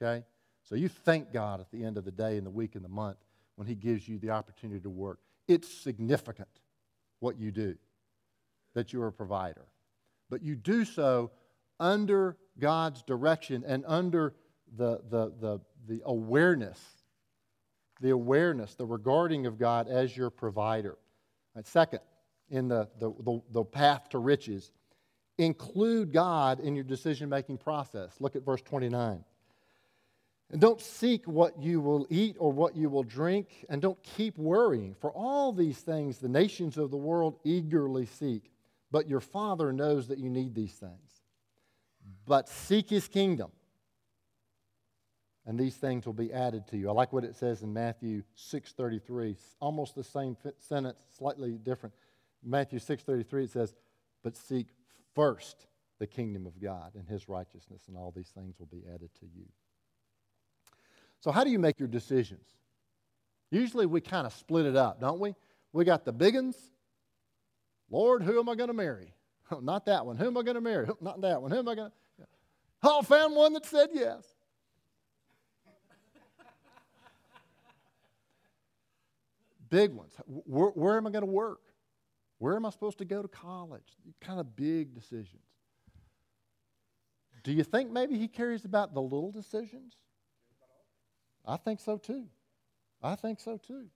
okay? 0.00 0.24
So 0.62 0.74
you 0.74 0.88
thank 0.88 1.32
God 1.32 1.60
at 1.60 1.70
the 1.70 1.84
end 1.84 1.98
of 1.98 2.04
the 2.04 2.10
day, 2.10 2.36
in 2.38 2.44
the 2.44 2.50
week, 2.50 2.74
in 2.74 2.82
the 2.82 2.88
month 2.88 3.18
when 3.56 3.66
He 3.66 3.74
gives 3.74 4.08
you 4.08 4.18
the 4.18 4.30
opportunity 4.30 4.80
to 4.80 4.90
work. 4.90 5.18
It's 5.48 5.68
significant 5.68 6.48
what 7.18 7.38
you 7.38 7.50
do, 7.50 7.76
that 8.74 8.92
you're 8.92 9.08
a 9.08 9.12
provider. 9.12 9.66
But 10.30 10.42
you 10.42 10.54
do 10.54 10.84
so 10.84 11.30
under 11.78 12.36
God's 12.58 13.02
direction 13.02 13.64
and 13.66 13.84
under 13.86 14.34
the, 14.76 15.00
the, 15.10 15.32
the, 15.40 15.60
the 15.88 16.02
awareness, 16.04 16.80
the 18.00 18.10
awareness, 18.10 18.74
the 18.74 18.86
regarding 18.86 19.46
of 19.46 19.58
God 19.58 19.88
as 19.88 20.16
your 20.16 20.30
provider. 20.30 20.96
Right, 21.54 21.66
second, 21.66 22.00
in 22.50 22.68
the, 22.68 22.88
the, 22.98 23.12
the, 23.20 23.42
the 23.50 23.64
path 23.64 24.08
to 24.10 24.18
riches, 24.18 24.72
include 25.38 26.12
God 26.12 26.60
in 26.60 26.74
your 26.74 26.84
decision 26.84 27.28
making 27.28 27.58
process. 27.58 28.14
Look 28.20 28.36
at 28.36 28.44
verse 28.44 28.62
29. 28.62 29.24
And 30.52 30.60
don't 30.60 30.80
seek 30.80 31.26
what 31.26 31.62
you 31.62 31.80
will 31.80 32.06
eat 32.10 32.36
or 32.38 32.52
what 32.52 32.76
you 32.76 32.90
will 32.90 33.04
drink, 33.04 33.64
and 33.68 33.80
don't 33.80 34.02
keep 34.02 34.36
worrying, 34.36 34.96
for 35.00 35.12
all 35.12 35.52
these 35.52 35.78
things 35.78 36.18
the 36.18 36.28
nations 36.28 36.76
of 36.76 36.90
the 36.90 36.96
world 36.96 37.38
eagerly 37.44 38.06
seek. 38.06 38.50
But 38.90 39.08
your 39.08 39.20
Father 39.20 39.72
knows 39.72 40.08
that 40.08 40.18
you 40.18 40.28
need 40.28 40.54
these 40.54 40.72
things. 40.72 41.22
But 42.26 42.48
seek 42.48 42.90
His 42.90 43.06
kingdom, 43.06 43.52
and 45.46 45.58
these 45.58 45.76
things 45.76 46.06
will 46.06 46.12
be 46.12 46.32
added 46.32 46.66
to 46.68 46.76
you. 46.76 46.88
I 46.88 46.92
like 46.92 47.12
what 47.12 47.24
it 47.24 47.36
says 47.36 47.62
in 47.62 47.72
Matthew 47.72 48.22
6:33, 48.36 49.36
almost 49.60 49.94
the 49.94 50.04
same 50.04 50.36
sentence, 50.58 51.02
slightly 51.10 51.58
different. 51.58 51.94
Matthew 52.42 52.78
6:33 52.78 53.44
it 53.44 53.50
says, 53.50 53.74
"But 54.22 54.36
seek 54.36 54.74
first 55.14 55.66
the 55.98 56.06
kingdom 56.06 56.46
of 56.46 56.60
God 56.60 56.94
and 56.94 57.08
His 57.08 57.28
righteousness, 57.28 57.88
and 57.88 57.96
all 57.96 58.10
these 58.10 58.30
things 58.30 58.58
will 58.58 58.66
be 58.66 58.86
added 58.86 59.14
to 59.20 59.26
you." 59.26 59.46
So, 61.20 61.30
how 61.30 61.44
do 61.44 61.50
you 61.50 61.58
make 61.58 61.78
your 61.78 61.88
decisions? 61.88 62.56
Usually 63.50 63.86
we 63.86 64.00
kind 64.00 64.26
of 64.26 64.32
split 64.32 64.66
it 64.66 64.76
up, 64.76 65.00
don't 65.00 65.20
we? 65.20 65.34
We 65.72 65.84
got 65.84 66.04
the 66.04 66.12
big 66.12 66.34
ones. 66.34 66.56
Lord, 67.90 68.22
who 68.22 68.38
am 68.38 68.48
I 68.48 68.54
going 68.54 68.68
to 68.68 68.74
marry? 68.74 69.12
Not 69.60 69.86
that 69.86 70.06
one. 70.06 70.16
Who 70.16 70.26
am 70.26 70.36
I 70.36 70.42
going 70.42 70.54
to 70.54 70.60
marry? 70.60 70.88
Not 71.00 71.20
that 71.22 71.42
one. 71.42 71.50
Who 71.50 71.58
am 71.58 71.68
I 71.68 71.74
going 71.74 71.90
to? 71.90 72.26
Oh, 72.82 73.02
found 73.02 73.36
one 73.36 73.52
that 73.54 73.66
said 73.66 73.90
yes. 73.92 74.24
Big 79.70 79.92
ones. 79.92 80.12
Where, 80.26 80.68
where 80.70 80.96
am 80.96 81.06
I 81.06 81.10
going 81.10 81.24
to 81.24 81.30
work? 81.30 81.60
Where 82.38 82.56
am 82.56 82.66
I 82.66 82.70
supposed 82.70 82.98
to 82.98 83.04
go 83.04 83.22
to 83.22 83.28
college? 83.28 83.96
Kind 84.20 84.40
of 84.40 84.56
big 84.56 84.94
decisions. 84.94 85.42
Do 87.42 87.52
you 87.52 87.64
think 87.64 87.90
maybe 87.90 88.18
he 88.18 88.28
cares 88.28 88.64
about 88.64 88.94
the 88.94 89.00
little 89.00 89.32
decisions? 89.32 89.94
I 91.46 91.56
think 91.56 91.80
so 91.80 91.96
too. 91.96 92.26
I 93.02 93.14
think 93.14 93.40
so 93.40 93.56
too. 93.56 93.86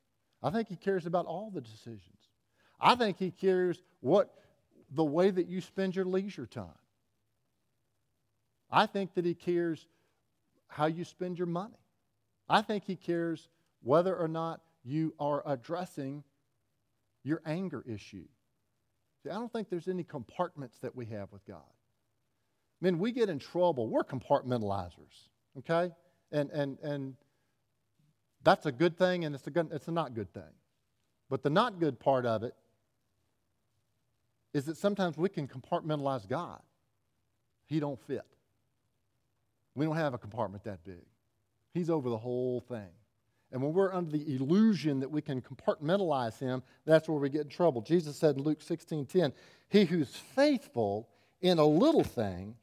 I 0.42 0.50
think 0.50 0.68
he 0.68 0.76
cares 0.76 1.06
about 1.06 1.26
all 1.26 1.50
the 1.50 1.60
decisions. 1.60 2.28
I 2.80 2.94
think 2.94 3.18
he 3.18 3.30
cares 3.30 3.82
what 4.00 4.32
the 4.90 5.04
way 5.04 5.30
that 5.30 5.46
you 5.46 5.60
spend 5.60 5.96
your 5.96 6.04
leisure 6.04 6.46
time. 6.46 6.68
I 8.70 8.86
think 8.86 9.14
that 9.14 9.24
he 9.24 9.34
cares 9.34 9.86
how 10.68 10.86
you 10.86 11.04
spend 11.04 11.38
your 11.38 11.46
money. 11.46 11.78
I 12.48 12.62
think 12.62 12.84
he 12.84 12.96
cares 12.96 13.48
whether 13.82 14.14
or 14.14 14.28
not 14.28 14.60
you 14.84 15.14
are 15.18 15.42
addressing 15.46 16.22
your 17.22 17.40
anger 17.46 17.82
issue. 17.88 18.26
See, 19.22 19.30
I 19.30 19.34
don't 19.34 19.50
think 19.50 19.70
there's 19.70 19.88
any 19.88 20.04
compartments 20.04 20.78
that 20.82 20.94
we 20.94 21.06
have 21.06 21.32
with 21.32 21.44
God. 21.46 21.62
I 22.82 22.84
mean, 22.84 22.98
we 22.98 23.12
get 23.12 23.30
in 23.30 23.38
trouble. 23.38 23.88
We're 23.88 24.04
compartmentalizers, 24.04 25.28
okay? 25.58 25.92
And, 26.30 26.50
and, 26.50 26.78
and 26.82 27.14
that's 28.42 28.66
a 28.66 28.72
good 28.72 28.98
thing 28.98 29.24
and 29.24 29.34
it's 29.34 29.46
a, 29.46 29.50
good, 29.50 29.70
it's 29.72 29.88
a 29.88 29.92
not 29.92 30.14
good 30.14 30.32
thing. 30.34 30.42
But 31.30 31.42
the 31.42 31.50
not 31.50 31.80
good 31.80 31.98
part 31.98 32.26
of 32.26 32.42
it 32.42 32.54
is 34.52 34.66
that 34.66 34.76
sometimes 34.76 35.16
we 35.16 35.30
can 35.30 35.48
compartmentalize 35.48 36.28
God. 36.28 36.60
He 37.66 37.80
don't 37.80 38.00
fit. 38.06 38.26
We 39.74 39.86
don't 39.86 39.96
have 39.96 40.12
a 40.14 40.18
compartment 40.18 40.64
that 40.64 40.84
big. 40.84 41.06
He's 41.72 41.88
over 41.90 42.10
the 42.10 42.18
whole 42.18 42.60
thing. 42.60 42.90
And 43.54 43.62
when 43.62 43.72
we're 43.72 43.94
under 43.94 44.10
the 44.10 44.34
illusion 44.34 44.98
that 44.98 45.08
we 45.08 45.22
can 45.22 45.40
compartmentalize 45.40 46.40
him, 46.40 46.64
that's 46.84 47.08
where 47.08 47.20
we 47.20 47.28
get 47.28 47.42
in 47.42 47.48
trouble. 47.48 47.82
Jesus 47.82 48.16
said 48.16 48.34
in 48.34 48.42
Luke 48.42 48.60
16 48.60 49.06
10, 49.06 49.32
He 49.68 49.84
who's 49.84 50.16
faithful 50.34 51.08
in 51.40 51.58
a 51.58 51.64
little 51.64 52.02
thing 52.02 52.56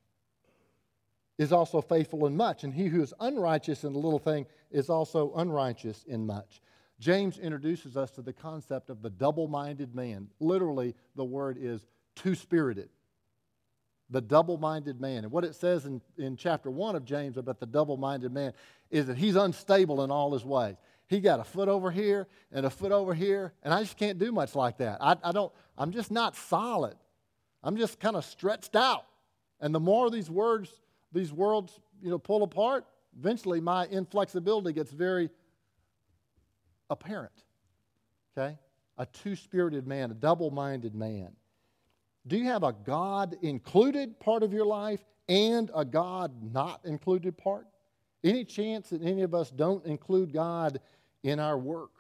is 1.37 1.53
also 1.53 1.79
faithful 1.79 2.27
in 2.27 2.35
much, 2.35 2.65
and 2.65 2.73
he 2.73 2.87
who 2.87 3.01
is 3.01 3.13
unrighteous 3.21 3.85
in 3.85 3.93
a 3.93 3.97
little 3.97 4.19
thing 4.19 4.45
is 4.69 4.89
also 4.89 5.31
unrighteous 5.37 6.03
in 6.09 6.25
much. 6.25 6.61
James 6.99 7.39
introduces 7.39 7.95
us 7.95 8.11
to 8.11 8.21
the 8.21 8.33
concept 8.33 8.89
of 8.89 9.01
the 9.01 9.09
double 9.09 9.47
minded 9.47 9.95
man. 9.95 10.27
Literally, 10.41 10.93
the 11.15 11.23
word 11.23 11.57
is 11.57 11.85
two 12.15 12.35
spirited. 12.35 12.89
The 14.11 14.21
double 14.21 14.57
minded 14.57 15.01
man. 15.01 15.23
And 15.23 15.31
what 15.31 15.43
it 15.43 15.55
says 15.55 15.85
in, 15.85 16.01
in 16.17 16.35
chapter 16.35 16.69
1 16.69 16.95
of 16.95 17.05
James 17.05 17.37
about 17.37 17.59
the 17.59 17.65
double 17.65 17.97
minded 17.97 18.31
man 18.31 18.53
is 18.89 19.07
that 19.07 19.17
he's 19.17 19.35
unstable 19.35 20.03
in 20.03 20.11
all 20.11 20.33
his 20.33 20.45
ways. 20.45 20.75
He 21.07 21.19
got 21.19 21.39
a 21.39 21.43
foot 21.43 21.67
over 21.67 21.91
here 21.91 22.27
and 22.51 22.65
a 22.65 22.69
foot 22.69 22.91
over 22.91 23.13
here, 23.13 23.53
and 23.63 23.73
I 23.73 23.81
just 23.81 23.97
can't 23.97 24.19
do 24.19 24.31
much 24.31 24.55
like 24.55 24.77
that. 24.77 24.97
I, 25.01 25.17
I 25.23 25.31
don't, 25.31 25.51
I'm 25.77 25.91
just 25.91 26.11
not 26.11 26.35
solid. 26.35 26.95
I'm 27.63 27.77
just 27.77 27.99
kind 27.99 28.15
of 28.15 28.23
stretched 28.25 28.75
out. 28.75 29.05
And 29.59 29.73
the 29.73 29.79
more 29.79 30.09
these 30.09 30.29
words, 30.29 30.69
these 31.11 31.31
worlds, 31.31 31.79
you 32.01 32.09
know, 32.09 32.17
pull 32.17 32.43
apart, 32.43 32.85
eventually 33.17 33.59
my 33.59 33.85
inflexibility 33.87 34.73
gets 34.73 34.91
very 34.91 35.29
apparent. 36.89 37.43
Okay? 38.37 38.57
A 38.97 39.05
two 39.05 39.35
spirited 39.35 39.87
man, 39.87 40.11
a 40.11 40.13
double 40.13 40.51
minded 40.51 40.95
man. 40.95 41.31
Do 42.27 42.37
you 42.37 42.45
have 42.45 42.63
a 42.63 42.73
God 42.73 43.35
included 43.41 44.19
part 44.19 44.43
of 44.43 44.53
your 44.53 44.65
life 44.65 45.03
and 45.27 45.71
a 45.75 45.83
God 45.83 46.31
not 46.53 46.81
included 46.85 47.37
part? 47.37 47.67
Any 48.23 48.45
chance 48.45 48.89
that 48.89 49.01
any 49.01 49.23
of 49.23 49.33
us 49.33 49.49
don't 49.49 49.85
include 49.85 50.31
God 50.31 50.79
in 51.23 51.39
our 51.39 51.57
work, 51.57 51.91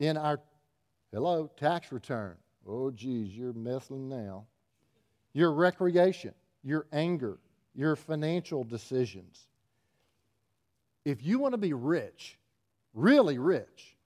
in 0.00 0.16
our, 0.16 0.40
hello, 1.12 1.50
tax 1.56 1.92
return? 1.92 2.36
Oh, 2.66 2.90
geez, 2.90 3.36
you're 3.36 3.52
messing 3.52 4.08
now. 4.08 4.46
Your 5.32 5.52
recreation, 5.52 6.34
your 6.64 6.86
anger, 6.92 7.38
your 7.74 7.94
financial 7.94 8.64
decisions 8.64 9.46
if 11.04 11.24
you 11.24 11.38
want 11.38 11.52
to 11.52 11.58
be 11.58 11.72
rich, 11.72 12.38
really 12.94 13.38
rich, 13.38 13.96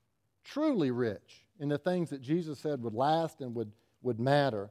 truly 0.44 0.90
rich 0.90 1.44
in 1.60 1.68
the 1.68 1.78
things 1.78 2.10
that 2.10 2.22
Jesus 2.22 2.58
said 2.58 2.82
would 2.82 2.94
last 2.94 3.40
and 3.40 3.54
would, 3.54 3.72
would 4.02 4.20
matter, 4.20 4.70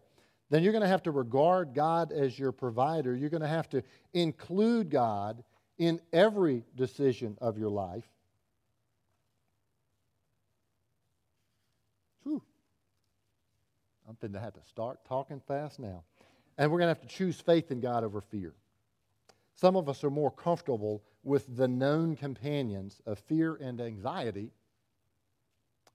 then 0.54 0.62
you're 0.62 0.72
going 0.72 0.84
to 0.84 0.88
have 0.88 1.02
to 1.02 1.10
regard 1.10 1.74
God 1.74 2.12
as 2.12 2.38
your 2.38 2.52
provider. 2.52 3.16
You're 3.16 3.32
going 3.32 3.42
to 3.42 3.48
have 3.48 3.68
to 3.70 3.82
include 4.14 4.92
God 4.92 5.44
in 5.80 6.00
every 6.14 6.64
decision 6.76 7.40
of 7.42 7.58
your 7.58 7.72
life. 7.72 8.08
Whew. 12.22 12.44
I'm 14.08 14.16
going 14.22 14.34
to 14.34 14.40
have 14.40 14.54
to 14.54 14.62
start 14.70 15.04
talking 15.06 15.42
fast 15.48 15.80
now. 15.80 16.04
And 16.60 16.72
we're 16.72 16.78
going 16.78 16.94
to 16.94 17.00
have 17.02 17.10
to 17.10 17.16
choose 17.16 17.42
faith 17.42 17.72
in 17.72 17.80
God 17.80 18.04
over 18.04 18.22
fear. 18.22 18.54
Some 19.56 19.76
of 19.76 19.90
us 19.90 20.04
are 20.04 20.12
more 20.12 20.30
comfortable 20.30 21.02
with 21.24 21.58
the 21.58 21.68
known 21.68 22.16
companions 22.16 23.02
of 23.08 23.18
fear 23.18 23.56
and 23.56 23.82
anxiety 23.82 24.52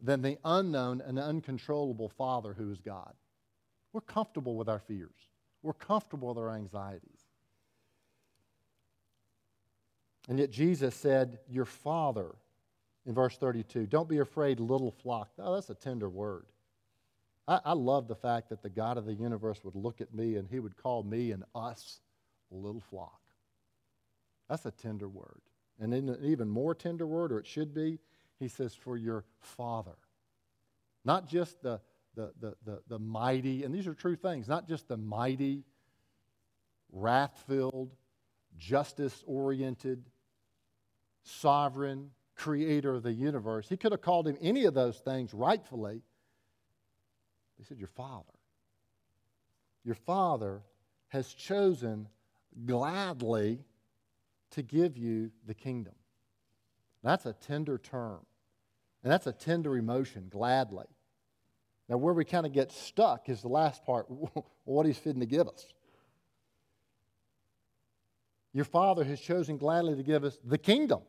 than 0.00 0.20
the 0.20 0.36
unknown 0.44 1.00
and 1.00 1.16
uncontrollable 1.16 2.08
Father 2.08 2.54
who 2.54 2.72
is 2.72 2.80
God. 2.80 3.14
We're 3.92 4.00
comfortable 4.02 4.56
with 4.56 4.68
our 4.68 4.78
fears, 4.78 5.28
we're 5.62 5.72
comfortable 5.72 6.28
with 6.28 6.38
our 6.38 6.50
anxieties. 6.50 7.24
And 10.28 10.38
yet 10.38 10.50
Jesus 10.50 10.94
said, 10.94 11.38
Your 11.48 11.64
Father, 11.64 12.34
in 13.06 13.14
verse 13.14 13.38
32, 13.38 13.86
don't 13.86 14.08
be 14.08 14.18
afraid, 14.18 14.60
little 14.60 14.90
flock. 14.90 15.30
Oh, 15.38 15.54
that's 15.54 15.70
a 15.70 15.74
tender 15.74 16.10
word. 16.10 16.44
I, 17.48 17.60
I 17.64 17.72
love 17.72 18.06
the 18.06 18.14
fact 18.14 18.50
that 18.50 18.62
the 18.62 18.68
God 18.68 18.98
of 18.98 19.06
the 19.06 19.14
universe 19.14 19.64
would 19.64 19.74
look 19.74 20.02
at 20.02 20.14
me 20.14 20.36
and 20.36 20.46
he 20.46 20.60
would 20.60 20.76
call 20.76 21.02
me 21.02 21.32
and 21.32 21.44
us 21.54 22.00
little 22.50 22.82
flock. 22.90 23.20
That's 24.48 24.66
a 24.66 24.70
tender 24.70 25.08
word. 25.08 25.40
And 25.80 25.94
in 25.94 26.08
an 26.08 26.18
even 26.22 26.48
more 26.48 26.74
tender 26.74 27.06
word, 27.06 27.32
or 27.32 27.38
it 27.38 27.46
should 27.46 27.74
be, 27.74 27.98
he 28.38 28.48
says, 28.48 28.74
for 28.74 28.96
your 28.96 29.24
Father. 29.40 29.96
Not 31.04 31.28
just 31.28 31.62
the, 31.62 31.80
the, 32.18 32.32
the, 32.40 32.54
the, 32.64 32.82
the 32.88 32.98
mighty, 32.98 33.62
and 33.62 33.72
these 33.72 33.86
are 33.86 33.94
true 33.94 34.16
things, 34.16 34.48
not 34.48 34.66
just 34.66 34.88
the 34.88 34.96
mighty, 34.96 35.62
wrath 36.90 37.44
filled, 37.46 37.94
justice 38.58 39.22
oriented, 39.24 40.04
sovereign 41.22 42.10
creator 42.34 42.96
of 42.96 43.04
the 43.04 43.12
universe. 43.12 43.68
He 43.68 43.76
could 43.76 43.92
have 43.92 44.02
called 44.02 44.26
him 44.26 44.36
any 44.40 44.64
of 44.64 44.74
those 44.74 44.98
things 44.98 45.32
rightfully. 45.32 46.02
He 47.56 47.64
said, 47.64 47.78
Your 47.78 47.88
Father. 47.88 48.24
Your 49.84 49.94
Father 49.94 50.62
has 51.08 51.32
chosen 51.32 52.08
gladly 52.66 53.60
to 54.50 54.62
give 54.62 54.96
you 54.96 55.30
the 55.46 55.54
kingdom. 55.54 55.94
That's 57.04 57.26
a 57.26 57.32
tender 57.32 57.78
term. 57.78 58.26
And 59.04 59.12
that's 59.12 59.28
a 59.28 59.32
tender 59.32 59.76
emotion, 59.76 60.26
gladly. 60.28 60.86
Now, 61.88 61.96
where 61.96 62.12
we 62.12 62.24
kind 62.24 62.44
of 62.44 62.52
get 62.52 62.70
stuck 62.70 63.28
is 63.28 63.40
the 63.40 63.48
last 63.48 63.84
part 63.84 64.06
what 64.64 64.86
he's 64.86 64.98
fitting 64.98 65.20
to 65.20 65.26
give 65.26 65.48
us. 65.48 65.66
Your 68.52 68.64
Father 68.64 69.04
has 69.04 69.20
chosen 69.20 69.56
gladly 69.56 69.94
to 69.94 70.02
give 70.02 70.24
us 70.24 70.38
the 70.44 70.58
kingdom. 70.58 71.00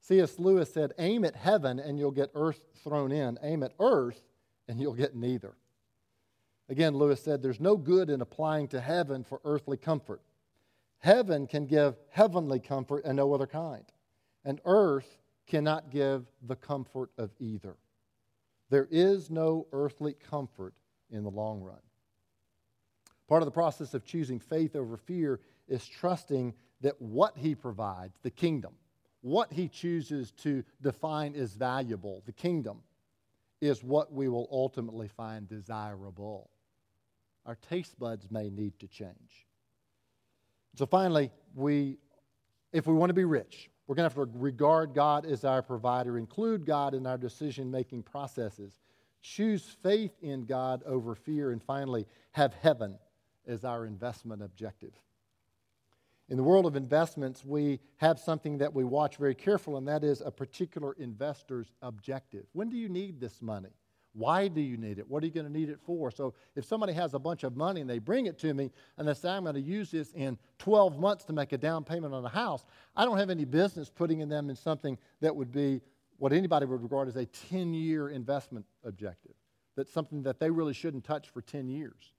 C.S. 0.00 0.38
Lewis 0.38 0.72
said, 0.72 0.92
Aim 0.98 1.24
at 1.24 1.34
heaven 1.34 1.78
and 1.78 1.98
you'll 1.98 2.10
get 2.10 2.30
earth 2.34 2.60
thrown 2.84 3.10
in. 3.10 3.38
Aim 3.42 3.62
at 3.62 3.72
earth 3.80 4.20
and 4.68 4.80
you'll 4.80 4.94
get 4.94 5.16
neither. 5.16 5.54
Again, 6.68 6.96
Lewis 6.96 7.22
said, 7.22 7.42
There's 7.42 7.60
no 7.60 7.76
good 7.76 8.10
in 8.10 8.20
applying 8.20 8.68
to 8.68 8.80
heaven 8.80 9.24
for 9.24 9.40
earthly 9.44 9.76
comfort. 9.76 10.20
Heaven 10.98 11.46
can 11.46 11.66
give 11.66 11.96
heavenly 12.10 12.60
comfort 12.60 13.04
and 13.04 13.16
no 13.16 13.32
other 13.32 13.46
kind. 13.46 13.84
And 14.44 14.60
earth 14.64 15.18
cannot 15.46 15.90
give 15.90 16.26
the 16.42 16.56
comfort 16.56 17.10
of 17.18 17.30
either. 17.38 17.76
There 18.70 18.88
is 18.90 19.30
no 19.30 19.66
earthly 19.72 20.14
comfort 20.14 20.74
in 21.10 21.22
the 21.22 21.30
long 21.30 21.60
run. 21.60 21.78
Part 23.28 23.42
of 23.42 23.46
the 23.46 23.52
process 23.52 23.94
of 23.94 24.04
choosing 24.04 24.38
faith 24.38 24.76
over 24.76 24.96
fear 24.96 25.40
is 25.68 25.86
trusting 25.86 26.54
that 26.80 27.00
what 27.00 27.36
he 27.36 27.54
provides, 27.54 28.18
the 28.22 28.30
kingdom, 28.30 28.74
what 29.22 29.52
he 29.52 29.68
chooses 29.68 30.30
to 30.32 30.62
define 30.82 31.34
as 31.34 31.54
valuable, 31.54 32.22
the 32.26 32.32
kingdom, 32.32 32.82
is 33.60 33.82
what 33.82 34.12
we 34.12 34.28
will 34.28 34.48
ultimately 34.52 35.08
find 35.08 35.48
desirable. 35.48 36.50
Our 37.46 37.56
taste 37.68 37.98
buds 37.98 38.30
may 38.30 38.50
need 38.50 38.78
to 38.80 38.88
change. 38.88 39.46
So 40.74 40.86
finally, 40.86 41.30
we, 41.54 41.98
if 42.72 42.86
we 42.86 42.94
want 42.94 43.10
to 43.10 43.14
be 43.14 43.24
rich, 43.24 43.70
we're 43.86 43.94
going 43.94 44.08
to 44.08 44.16
have 44.16 44.32
to 44.32 44.38
regard 44.38 44.94
God 44.94 45.26
as 45.26 45.44
our 45.44 45.62
provider, 45.62 46.18
include 46.18 46.66
God 46.66 46.94
in 46.94 47.06
our 47.06 47.18
decision 47.18 47.70
making 47.70 48.02
processes, 48.02 48.80
choose 49.22 49.64
faith 49.82 50.12
in 50.20 50.44
God 50.44 50.82
over 50.84 51.14
fear, 51.14 51.52
and 51.52 51.62
finally, 51.62 52.06
have 52.32 52.52
heaven 52.54 52.98
as 53.46 53.64
our 53.64 53.86
investment 53.86 54.42
objective. 54.42 54.92
In 56.28 56.36
the 56.36 56.42
world 56.42 56.66
of 56.66 56.74
investments, 56.74 57.44
we 57.44 57.78
have 57.98 58.18
something 58.18 58.58
that 58.58 58.74
we 58.74 58.82
watch 58.82 59.16
very 59.16 59.34
carefully, 59.34 59.78
and 59.78 59.86
that 59.86 60.02
is 60.02 60.20
a 60.20 60.30
particular 60.32 60.92
investor's 60.98 61.72
objective. 61.82 62.46
When 62.52 62.68
do 62.68 62.76
you 62.76 62.88
need 62.88 63.20
this 63.20 63.40
money? 63.40 63.70
Why 64.16 64.48
do 64.48 64.62
you 64.62 64.78
need 64.78 64.98
it? 64.98 65.06
What 65.06 65.22
are 65.22 65.26
you 65.26 65.32
going 65.32 65.46
to 65.46 65.52
need 65.52 65.68
it 65.68 65.78
for? 65.84 66.10
So, 66.10 66.32
if 66.54 66.64
somebody 66.64 66.94
has 66.94 67.12
a 67.12 67.18
bunch 67.18 67.44
of 67.44 67.54
money 67.54 67.82
and 67.82 67.90
they 67.90 67.98
bring 67.98 68.24
it 68.24 68.38
to 68.38 68.54
me 68.54 68.70
and 68.96 69.06
they 69.06 69.12
say, 69.12 69.28
I'm 69.28 69.42
going 69.42 69.56
to 69.56 69.60
use 69.60 69.90
this 69.90 70.10
in 70.12 70.38
12 70.58 70.98
months 70.98 71.26
to 71.26 71.34
make 71.34 71.52
a 71.52 71.58
down 71.58 71.84
payment 71.84 72.14
on 72.14 72.24
a 72.24 72.30
house, 72.30 72.64
I 72.96 73.04
don't 73.04 73.18
have 73.18 73.28
any 73.28 73.44
business 73.44 73.90
putting 73.90 74.20
in 74.20 74.30
them 74.30 74.48
in 74.48 74.56
something 74.56 74.96
that 75.20 75.36
would 75.36 75.52
be 75.52 75.82
what 76.16 76.32
anybody 76.32 76.64
would 76.64 76.82
regard 76.82 77.08
as 77.08 77.16
a 77.16 77.26
10 77.26 77.74
year 77.74 78.08
investment 78.08 78.64
objective. 78.84 79.34
That's 79.76 79.92
something 79.92 80.22
that 80.22 80.40
they 80.40 80.50
really 80.50 80.72
shouldn't 80.72 81.04
touch 81.04 81.28
for 81.28 81.42
10 81.42 81.68
years. 81.68 82.14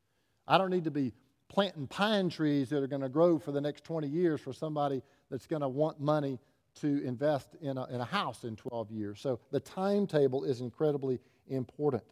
I 0.48 0.60
don't 0.60 0.70
need 0.70 0.84
to 0.84 0.92
be 0.92 1.14
planting 1.50 1.88
pine 1.88 2.30
trees 2.30 2.70
that 2.70 2.84
are 2.84 2.88
going 2.88 3.02
to 3.02 3.10
grow 3.10 3.40
for 3.40 3.52
the 3.52 3.62
next 3.62 3.84
20 3.86 4.08
years 4.08 4.40
for 4.40 4.54
somebody 4.54 5.02
that's 5.32 5.48
going 5.48 5.64
to 5.64 5.68
want 5.68 6.00
money 6.00 6.38
to 6.76 7.04
invest 7.04 7.56
in 7.60 7.78
a, 7.78 7.86
in 7.86 8.02
a 8.02 8.06
house 8.06 8.44
in 8.44 8.56
12 8.56 8.92
years. 8.92 9.20
So 9.20 9.40
the 9.50 9.60
timetable 9.60 10.44
is 10.44 10.62
incredibly 10.62 11.20
important. 11.48 12.04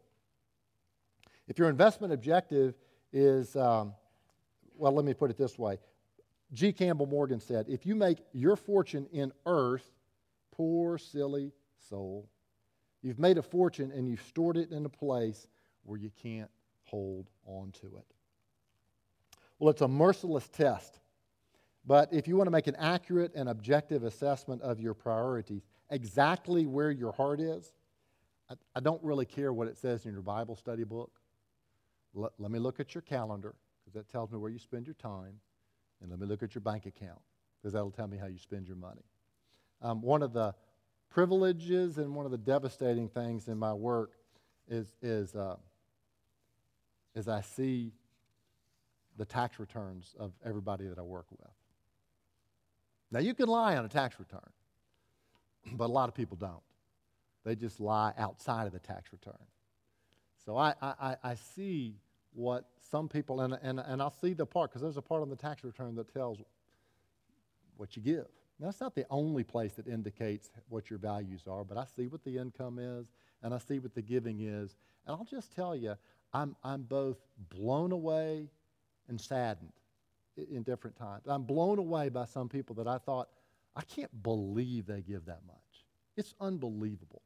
If 1.48 1.60
your 1.60 1.69
investment 1.69 2.13
objective 2.13 2.76
is, 3.13 3.56
um, 3.56 3.93
well, 4.76 4.91
let 4.91 5.06
me 5.06 5.13
put 5.13 5.30
it 5.30 5.38
this 5.38 5.58
way 5.58 5.80
G. 6.54 6.71
Campbell 6.71 7.06
Morgan 7.06 7.39
said, 7.39 7.65
if 7.69 7.86
you 7.86 7.95
make 7.95 8.19
your 8.34 8.56
fortune 8.56 9.08
in 9.12 9.32
earth, 9.45 9.89
poor, 10.52 10.98
silly 10.98 11.52
soul, 11.89 12.30
you've 13.02 13.19
made 13.19 13.38
a 13.38 13.41
fortune 13.41 13.91
and 13.91 14.08
you've 14.08 14.21
stored 14.21 14.58
it 14.58 14.71
in 14.71 14.86
a 14.86 14.89
place 14.89 15.48
where 15.84 16.00
you 16.00 16.12
can't 16.21 16.50
hold 16.84 17.30
on 17.45 17.71
to 17.82 17.88
it. 17.88 18.06
Well, 19.60 19.69
it's 19.69 19.82
a 19.82 19.88
merciless 19.88 20.48
test. 20.48 21.00
But 21.86 22.12
if 22.12 22.28
you 22.28 22.36
want 22.36 22.48
to 22.48 22.52
make 22.52 22.67
an 22.67 22.76
accurate 22.78 23.34
and 23.36 23.48
objective 23.48 24.04
assessment 24.04 24.62
of 24.63 24.80
your 24.80 24.93
priorities, 24.93 25.62
exactly 25.89 26.65
where 26.65 26.89
your 26.89 27.12
heart 27.12 27.39
is, 27.39 27.71
I, 28.49 28.53
I 28.75 28.79
don't 28.79 29.03
really 29.03 29.25
care 29.25 29.51
what 29.51 29.67
it 29.67 29.77
says 29.77 30.05
in 30.05 30.12
your 30.12 30.21
Bible 30.21 30.55
study 30.55 30.84
book. 30.84 31.12
Let, 32.13 32.31
let 32.38 32.51
me 32.51 32.60
look 32.60 32.79
at 32.79 32.93
your 32.93 33.01
calendar, 33.01 33.55
because 33.84 33.93
that 33.93 34.10
tells 34.10 34.31
me 34.31 34.38
where 34.38 34.51
you 34.51 34.60
spend 34.60 34.86
your 34.86 34.95
time. 34.95 35.39
And 36.01 36.12
let 36.12 36.19
me 36.19 36.27
look 36.27 36.43
at 36.43 36.53
your 36.53 36.62
bank 36.62 36.86
account, 36.86 37.21
because 37.58 37.73
that'll 37.73 37.91
tell 37.91 38.08
me 38.08 38.17
how 38.17 38.27
you 38.27 38.38
spend 38.38 38.67
your 38.67 38.77
money. 38.77 39.05
Um, 39.81 40.01
one 40.01 40.21
of 40.21 40.34
the 40.34 40.53
privileges 41.10 41.97
and 41.97 42.13
one 42.13 42.25
of 42.25 42.31
the 42.31 42.38
devastating 42.38 43.08
things 43.08 43.47
in 43.47 43.58
my 43.58 43.73
work 43.73 44.12
is, 44.67 44.95
is, 45.01 45.36
uh, 45.36 45.55
is 47.15 47.27
I 47.27 47.41
see 47.41 47.93
the 49.17 49.25
tax 49.25 49.60
returns 49.60 50.13
of 50.19 50.34
everybody 50.43 50.88
that 50.88 50.99
I 50.99 51.03
work 51.03 51.27
with. 51.31 51.51
Now, 53.12 53.19
you 53.19 53.34
can 53.34 53.47
lie 53.47 53.77
on 53.77 53.86
a 53.86 53.89
tax 53.89 54.19
return, 54.19 54.49
but 55.71 55.86
a 55.86 55.93
lot 55.93 56.10
of 56.10 56.15
people 56.15 56.36
don't. 56.36 56.62
They 57.45 57.55
just 57.55 57.79
lie 57.79 58.12
outside 58.17 58.67
of 58.67 58.73
the 58.73 58.79
tax 58.79 59.13
return. 59.13 59.34
So 60.45 60.58
I, 60.58 60.73
I, 60.81 61.15
I 61.23 61.36
see 61.36 61.95
what 62.34 62.65
some 62.91 63.08
people, 63.08 63.41
and, 63.41 63.58
and, 63.62 63.79
and 63.79 64.01
I'll 64.01 64.13
see 64.21 64.34
the 64.34 64.45
part, 64.45 64.71
because 64.71 64.81
there's 64.81 64.97
a 64.97 65.01
part 65.01 65.21
on 65.21 65.29
the 65.29 65.36
tax 65.36 65.63
return 65.63 65.95
that 65.95 66.12
tells 66.13 66.39
what 67.77 67.95
you 67.95 68.01
give. 68.01 68.25
Now, 68.60 68.67
that's 68.67 68.81
not 68.81 68.95
the 68.95 69.05
only 69.10 69.43
place 69.43 69.73
that 69.73 69.88
indicates 69.88 70.49
what 70.69 70.89
your 70.89 70.99
values 70.99 71.43
are, 71.47 71.63
but 71.63 71.77
I 71.77 71.86
see 71.95 72.08
what 72.08 72.23
the 72.23 72.38
income 72.38 72.79
is, 72.79 73.12
and 73.43 73.53
I 73.53 73.58
see 73.60 73.79
what 73.79 73.93
the 73.93 74.01
giving 74.01 74.41
is. 74.41 74.75
And 75.05 75.15
I'll 75.15 75.27
just 75.29 75.53
tell 75.55 75.75
you, 75.75 75.95
I'm, 76.34 76.55
I'm 76.63 76.84
both 76.84 77.17
blown 77.49 77.91
away 77.91 78.49
and 79.08 79.19
saddened 79.19 79.71
in 80.38 80.63
different 80.63 80.97
times. 80.97 81.23
I'm 81.27 81.43
blown 81.43 81.79
away 81.79 82.10
by 82.10 82.25
some 82.25 82.49
people 82.49 82.75
that 82.75 82.88
I 82.88 82.97
thought, 82.97 83.29
I 83.75 83.81
can't 83.81 84.23
believe 84.23 84.86
they 84.86 85.01
give 85.01 85.25
that 85.25 85.41
much. 85.45 85.55
It's 86.17 86.34
unbelievable. 86.39 87.21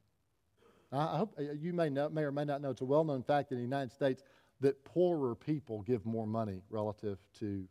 I 0.92 1.18
hope 1.18 1.34
uh, 1.38 1.52
you 1.52 1.72
may, 1.72 1.88
know, 1.88 2.08
may 2.08 2.22
or 2.22 2.32
may 2.32 2.44
not 2.44 2.60
know, 2.60 2.70
it's 2.70 2.80
a 2.80 2.84
well 2.84 3.04
known 3.04 3.22
fact 3.22 3.52
in 3.52 3.58
the 3.58 3.62
United 3.62 3.92
States 3.92 4.22
that 4.60 4.84
poorer 4.84 5.34
people 5.34 5.82
give 5.82 6.04
more 6.04 6.26
money 6.26 6.62
relative 6.68 7.18
to, 7.38 7.66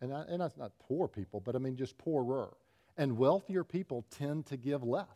and, 0.00 0.12
I, 0.12 0.24
and 0.28 0.40
that's 0.40 0.56
not 0.56 0.72
poor 0.78 1.08
people, 1.08 1.40
but 1.40 1.56
I 1.56 1.58
mean 1.58 1.76
just 1.76 1.96
poorer. 1.98 2.56
And 2.96 3.16
wealthier 3.16 3.64
people 3.64 4.04
tend 4.10 4.46
to 4.46 4.56
give 4.56 4.82
less 4.82 5.06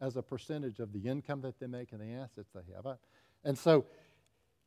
as 0.00 0.16
a 0.16 0.22
percentage 0.22 0.80
of 0.80 0.92
the 0.92 1.00
income 1.00 1.42
that 1.42 1.60
they 1.60 1.66
make 1.66 1.92
and 1.92 2.00
the 2.00 2.14
assets 2.20 2.50
they 2.54 2.74
have. 2.74 2.98
And 3.44 3.56
so, 3.56 3.84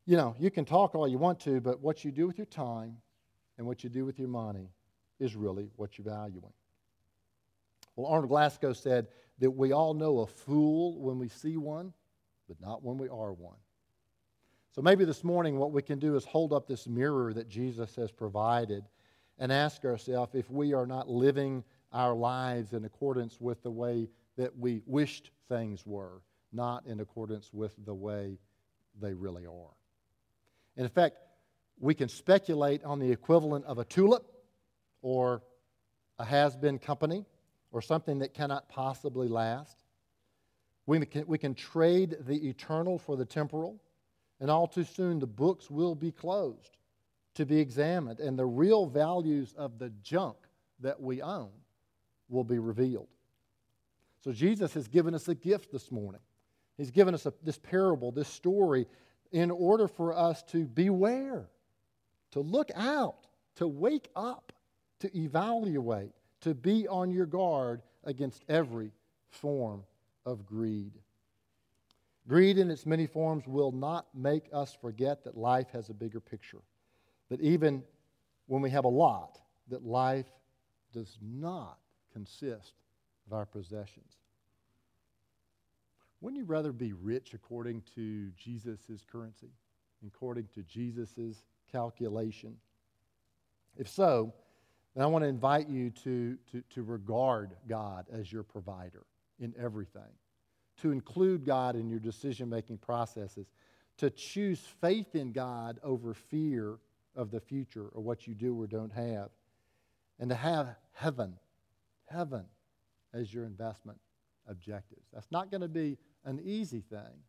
you 0.06 0.16
know, 0.16 0.34
you 0.38 0.50
can 0.50 0.64
talk 0.64 0.94
all 0.94 1.06
you 1.06 1.18
want 1.18 1.40
to, 1.40 1.60
but 1.60 1.82
what 1.82 2.04
you 2.04 2.10
do 2.10 2.26
with 2.26 2.38
your 2.38 2.46
time 2.46 2.96
and 3.58 3.66
what 3.66 3.84
you 3.84 3.90
do 3.90 4.06
with 4.06 4.18
your 4.18 4.28
money 4.28 4.70
is 5.20 5.36
really 5.36 5.68
what 5.76 5.98
you're 5.98 6.04
valuing. 6.06 6.52
Well, 7.98 8.12
Arnold 8.12 8.30
Glasow 8.30 8.76
said 8.76 9.08
that 9.40 9.50
we 9.50 9.72
all 9.72 9.92
know 9.92 10.20
a 10.20 10.26
fool 10.28 11.00
when 11.00 11.18
we 11.18 11.28
see 11.28 11.56
one, 11.56 11.92
but 12.46 12.60
not 12.60 12.84
when 12.84 12.96
we 12.96 13.08
are 13.08 13.32
one. 13.32 13.56
So 14.70 14.82
maybe 14.82 15.04
this 15.04 15.24
morning, 15.24 15.58
what 15.58 15.72
we 15.72 15.82
can 15.82 15.98
do 15.98 16.14
is 16.14 16.24
hold 16.24 16.52
up 16.52 16.68
this 16.68 16.86
mirror 16.86 17.32
that 17.32 17.48
Jesus 17.48 17.96
has 17.96 18.12
provided 18.12 18.84
and 19.36 19.50
ask 19.50 19.84
ourselves 19.84 20.36
if 20.36 20.48
we 20.48 20.74
are 20.74 20.86
not 20.86 21.08
living 21.08 21.64
our 21.92 22.14
lives 22.14 22.72
in 22.72 22.84
accordance 22.84 23.40
with 23.40 23.60
the 23.64 23.70
way 23.72 24.08
that 24.36 24.56
we 24.56 24.80
wished 24.86 25.32
things 25.48 25.84
were, 25.84 26.22
not 26.52 26.86
in 26.86 27.00
accordance 27.00 27.52
with 27.52 27.74
the 27.84 27.94
way 27.94 28.38
they 29.00 29.12
really 29.12 29.44
are. 29.44 29.74
And 30.76 30.84
in 30.84 30.90
fact, 30.90 31.16
we 31.80 31.94
can 31.94 32.08
speculate 32.08 32.84
on 32.84 33.00
the 33.00 33.10
equivalent 33.10 33.64
of 33.64 33.78
a 33.78 33.84
tulip 33.84 34.24
or 35.02 35.42
a 36.20 36.24
has 36.24 36.54
been 36.54 36.78
company 36.78 37.24
or 37.70 37.82
something 37.82 38.18
that 38.20 38.34
cannot 38.34 38.68
possibly 38.68 39.28
last. 39.28 39.82
We 40.86 41.04
can, 41.04 41.26
we 41.26 41.38
can 41.38 41.54
trade 41.54 42.16
the 42.20 42.48
eternal 42.48 42.98
for 42.98 43.16
the 43.16 43.26
temporal, 43.26 43.80
and 44.40 44.50
all 44.50 44.66
too 44.66 44.84
soon 44.84 45.18
the 45.18 45.26
books 45.26 45.70
will 45.70 45.94
be 45.94 46.10
closed 46.10 46.76
to 47.34 47.46
be 47.46 47.60
examined, 47.60 48.20
and 48.20 48.38
the 48.38 48.46
real 48.46 48.86
values 48.86 49.54
of 49.56 49.78
the 49.78 49.90
junk 50.02 50.36
that 50.80 51.00
we 51.00 51.22
own 51.22 51.50
will 52.28 52.44
be 52.44 52.58
revealed. 52.58 53.08
So, 54.24 54.32
Jesus 54.32 54.74
has 54.74 54.88
given 54.88 55.14
us 55.14 55.28
a 55.28 55.34
gift 55.34 55.70
this 55.70 55.92
morning. 55.92 56.20
He's 56.76 56.90
given 56.90 57.14
us 57.14 57.26
a, 57.26 57.32
this 57.42 57.58
parable, 57.58 58.10
this 58.10 58.28
story, 58.28 58.86
in 59.30 59.50
order 59.50 59.86
for 59.86 60.16
us 60.16 60.42
to 60.44 60.64
beware, 60.64 61.48
to 62.32 62.40
look 62.40 62.70
out, 62.74 63.26
to 63.56 63.68
wake 63.68 64.08
up, 64.16 64.52
to 65.00 65.16
evaluate, 65.16 66.12
to 66.40 66.54
be 66.54 66.86
on 66.88 67.10
your 67.10 67.26
guard 67.26 67.82
against 68.04 68.44
every 68.48 68.92
form 69.28 69.84
of 70.24 70.46
greed. 70.46 70.92
Greed 72.28 72.58
in 72.58 72.70
its 72.70 72.84
many 72.84 73.06
forms 73.06 73.46
will 73.46 73.72
not 73.72 74.06
make 74.14 74.44
us 74.52 74.76
forget 74.80 75.24
that 75.24 75.36
life 75.36 75.68
has 75.72 75.88
a 75.88 75.94
bigger 75.94 76.20
picture. 76.20 76.60
That 77.30 77.40
even 77.40 77.82
when 78.46 78.62
we 78.62 78.70
have 78.70 78.84
a 78.84 78.88
lot, 78.88 79.38
that 79.68 79.84
life 79.84 80.26
does 80.92 81.18
not 81.22 81.78
consist 82.12 82.74
of 83.26 83.32
our 83.32 83.46
possessions. 83.46 84.16
Wouldn't 86.20 86.38
you 86.38 86.46
rather 86.46 86.72
be 86.72 86.92
rich 86.92 87.32
according 87.34 87.82
to 87.94 88.30
Jesus' 88.36 89.04
currency, 89.10 89.50
according 90.06 90.48
to 90.54 90.62
Jesus' 90.62 91.44
calculation? 91.70 92.56
If 93.76 93.88
so, 93.88 94.34
then 94.98 95.04
I 95.04 95.06
want 95.10 95.22
to 95.22 95.28
invite 95.28 95.68
you 95.68 95.90
to, 95.90 96.36
to, 96.50 96.60
to 96.70 96.82
regard 96.82 97.54
God 97.68 98.06
as 98.10 98.32
your 98.32 98.42
provider 98.42 99.06
in 99.38 99.54
everything, 99.56 100.10
to 100.82 100.90
include 100.90 101.46
God 101.46 101.76
in 101.76 101.88
your 101.88 102.00
decision 102.00 102.48
making 102.48 102.78
processes, 102.78 103.46
to 103.98 104.10
choose 104.10 104.58
faith 104.80 105.14
in 105.14 105.30
God 105.30 105.78
over 105.84 106.14
fear 106.14 106.80
of 107.14 107.30
the 107.30 107.38
future 107.38 107.86
or 107.92 108.02
what 108.02 108.26
you 108.26 108.34
do 108.34 108.60
or 108.60 108.66
don't 108.66 108.90
have, 108.92 109.28
and 110.18 110.30
to 110.30 110.34
have 110.34 110.74
heaven, 110.94 111.34
heaven 112.06 112.46
as 113.14 113.32
your 113.32 113.44
investment 113.44 114.00
objectives. 114.48 115.06
That's 115.12 115.30
not 115.30 115.48
going 115.48 115.60
to 115.60 115.68
be 115.68 115.96
an 116.24 116.40
easy 116.42 116.80
thing, 116.80 117.22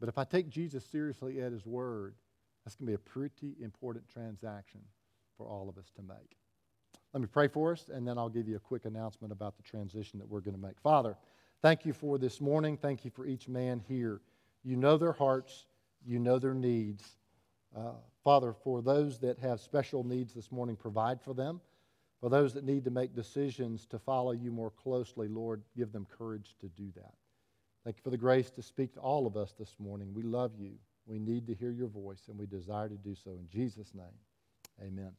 but 0.00 0.08
if 0.08 0.18
I 0.18 0.24
take 0.24 0.48
Jesus 0.48 0.84
seriously 0.84 1.40
at 1.40 1.52
his 1.52 1.64
word, 1.64 2.16
that's 2.64 2.74
going 2.74 2.86
to 2.86 2.90
be 2.90 2.94
a 2.94 2.98
pretty 2.98 3.54
important 3.62 4.08
transaction 4.08 4.80
for 5.36 5.46
all 5.46 5.68
of 5.68 5.78
us 5.78 5.92
to 5.94 6.02
make. 6.02 6.38
Let 7.14 7.20
me 7.20 7.28
pray 7.28 7.46
for 7.46 7.70
us, 7.70 7.90
and 7.94 8.06
then 8.06 8.18
I'll 8.18 8.28
give 8.28 8.48
you 8.48 8.56
a 8.56 8.60
quick 8.60 8.86
announcement 8.86 9.32
about 9.32 9.56
the 9.56 9.62
transition 9.62 10.18
that 10.18 10.28
we're 10.28 10.40
going 10.40 10.56
to 10.56 10.60
make. 10.60 10.80
Father, 10.80 11.16
thank 11.62 11.86
you 11.86 11.92
for 11.92 12.18
this 12.18 12.40
morning. 12.40 12.76
Thank 12.76 13.04
you 13.04 13.12
for 13.12 13.24
each 13.24 13.48
man 13.48 13.80
here. 13.86 14.20
You 14.64 14.76
know 14.76 14.96
their 14.96 15.12
hearts, 15.12 15.66
you 16.04 16.18
know 16.18 16.40
their 16.40 16.54
needs. 16.54 17.16
Uh, 17.76 17.92
Father, 18.24 18.52
for 18.52 18.82
those 18.82 19.20
that 19.20 19.38
have 19.38 19.60
special 19.60 20.02
needs 20.02 20.34
this 20.34 20.50
morning, 20.50 20.74
provide 20.74 21.22
for 21.22 21.34
them. 21.34 21.60
For 22.20 22.28
those 22.28 22.52
that 22.54 22.64
need 22.64 22.84
to 22.84 22.90
make 22.90 23.14
decisions 23.14 23.86
to 23.86 23.98
follow 24.00 24.32
you 24.32 24.50
more 24.50 24.70
closely, 24.70 25.28
Lord, 25.28 25.62
give 25.76 25.92
them 25.92 26.08
courage 26.18 26.56
to 26.62 26.66
do 26.66 26.90
that. 26.96 27.14
Thank 27.84 27.96
you 27.96 28.02
for 28.02 28.10
the 28.10 28.16
grace 28.16 28.50
to 28.50 28.62
speak 28.62 28.92
to 28.94 29.00
all 29.00 29.28
of 29.28 29.36
us 29.36 29.54
this 29.56 29.76
morning. 29.78 30.12
We 30.14 30.24
love 30.24 30.52
you. 30.58 30.72
We 31.06 31.20
need 31.20 31.46
to 31.46 31.54
hear 31.54 31.70
your 31.70 31.86
voice, 31.86 32.22
and 32.26 32.36
we 32.36 32.46
desire 32.46 32.88
to 32.88 32.96
do 32.96 33.14
so. 33.14 33.30
In 33.32 33.46
Jesus' 33.48 33.94
name, 33.94 34.18
amen. 34.82 35.12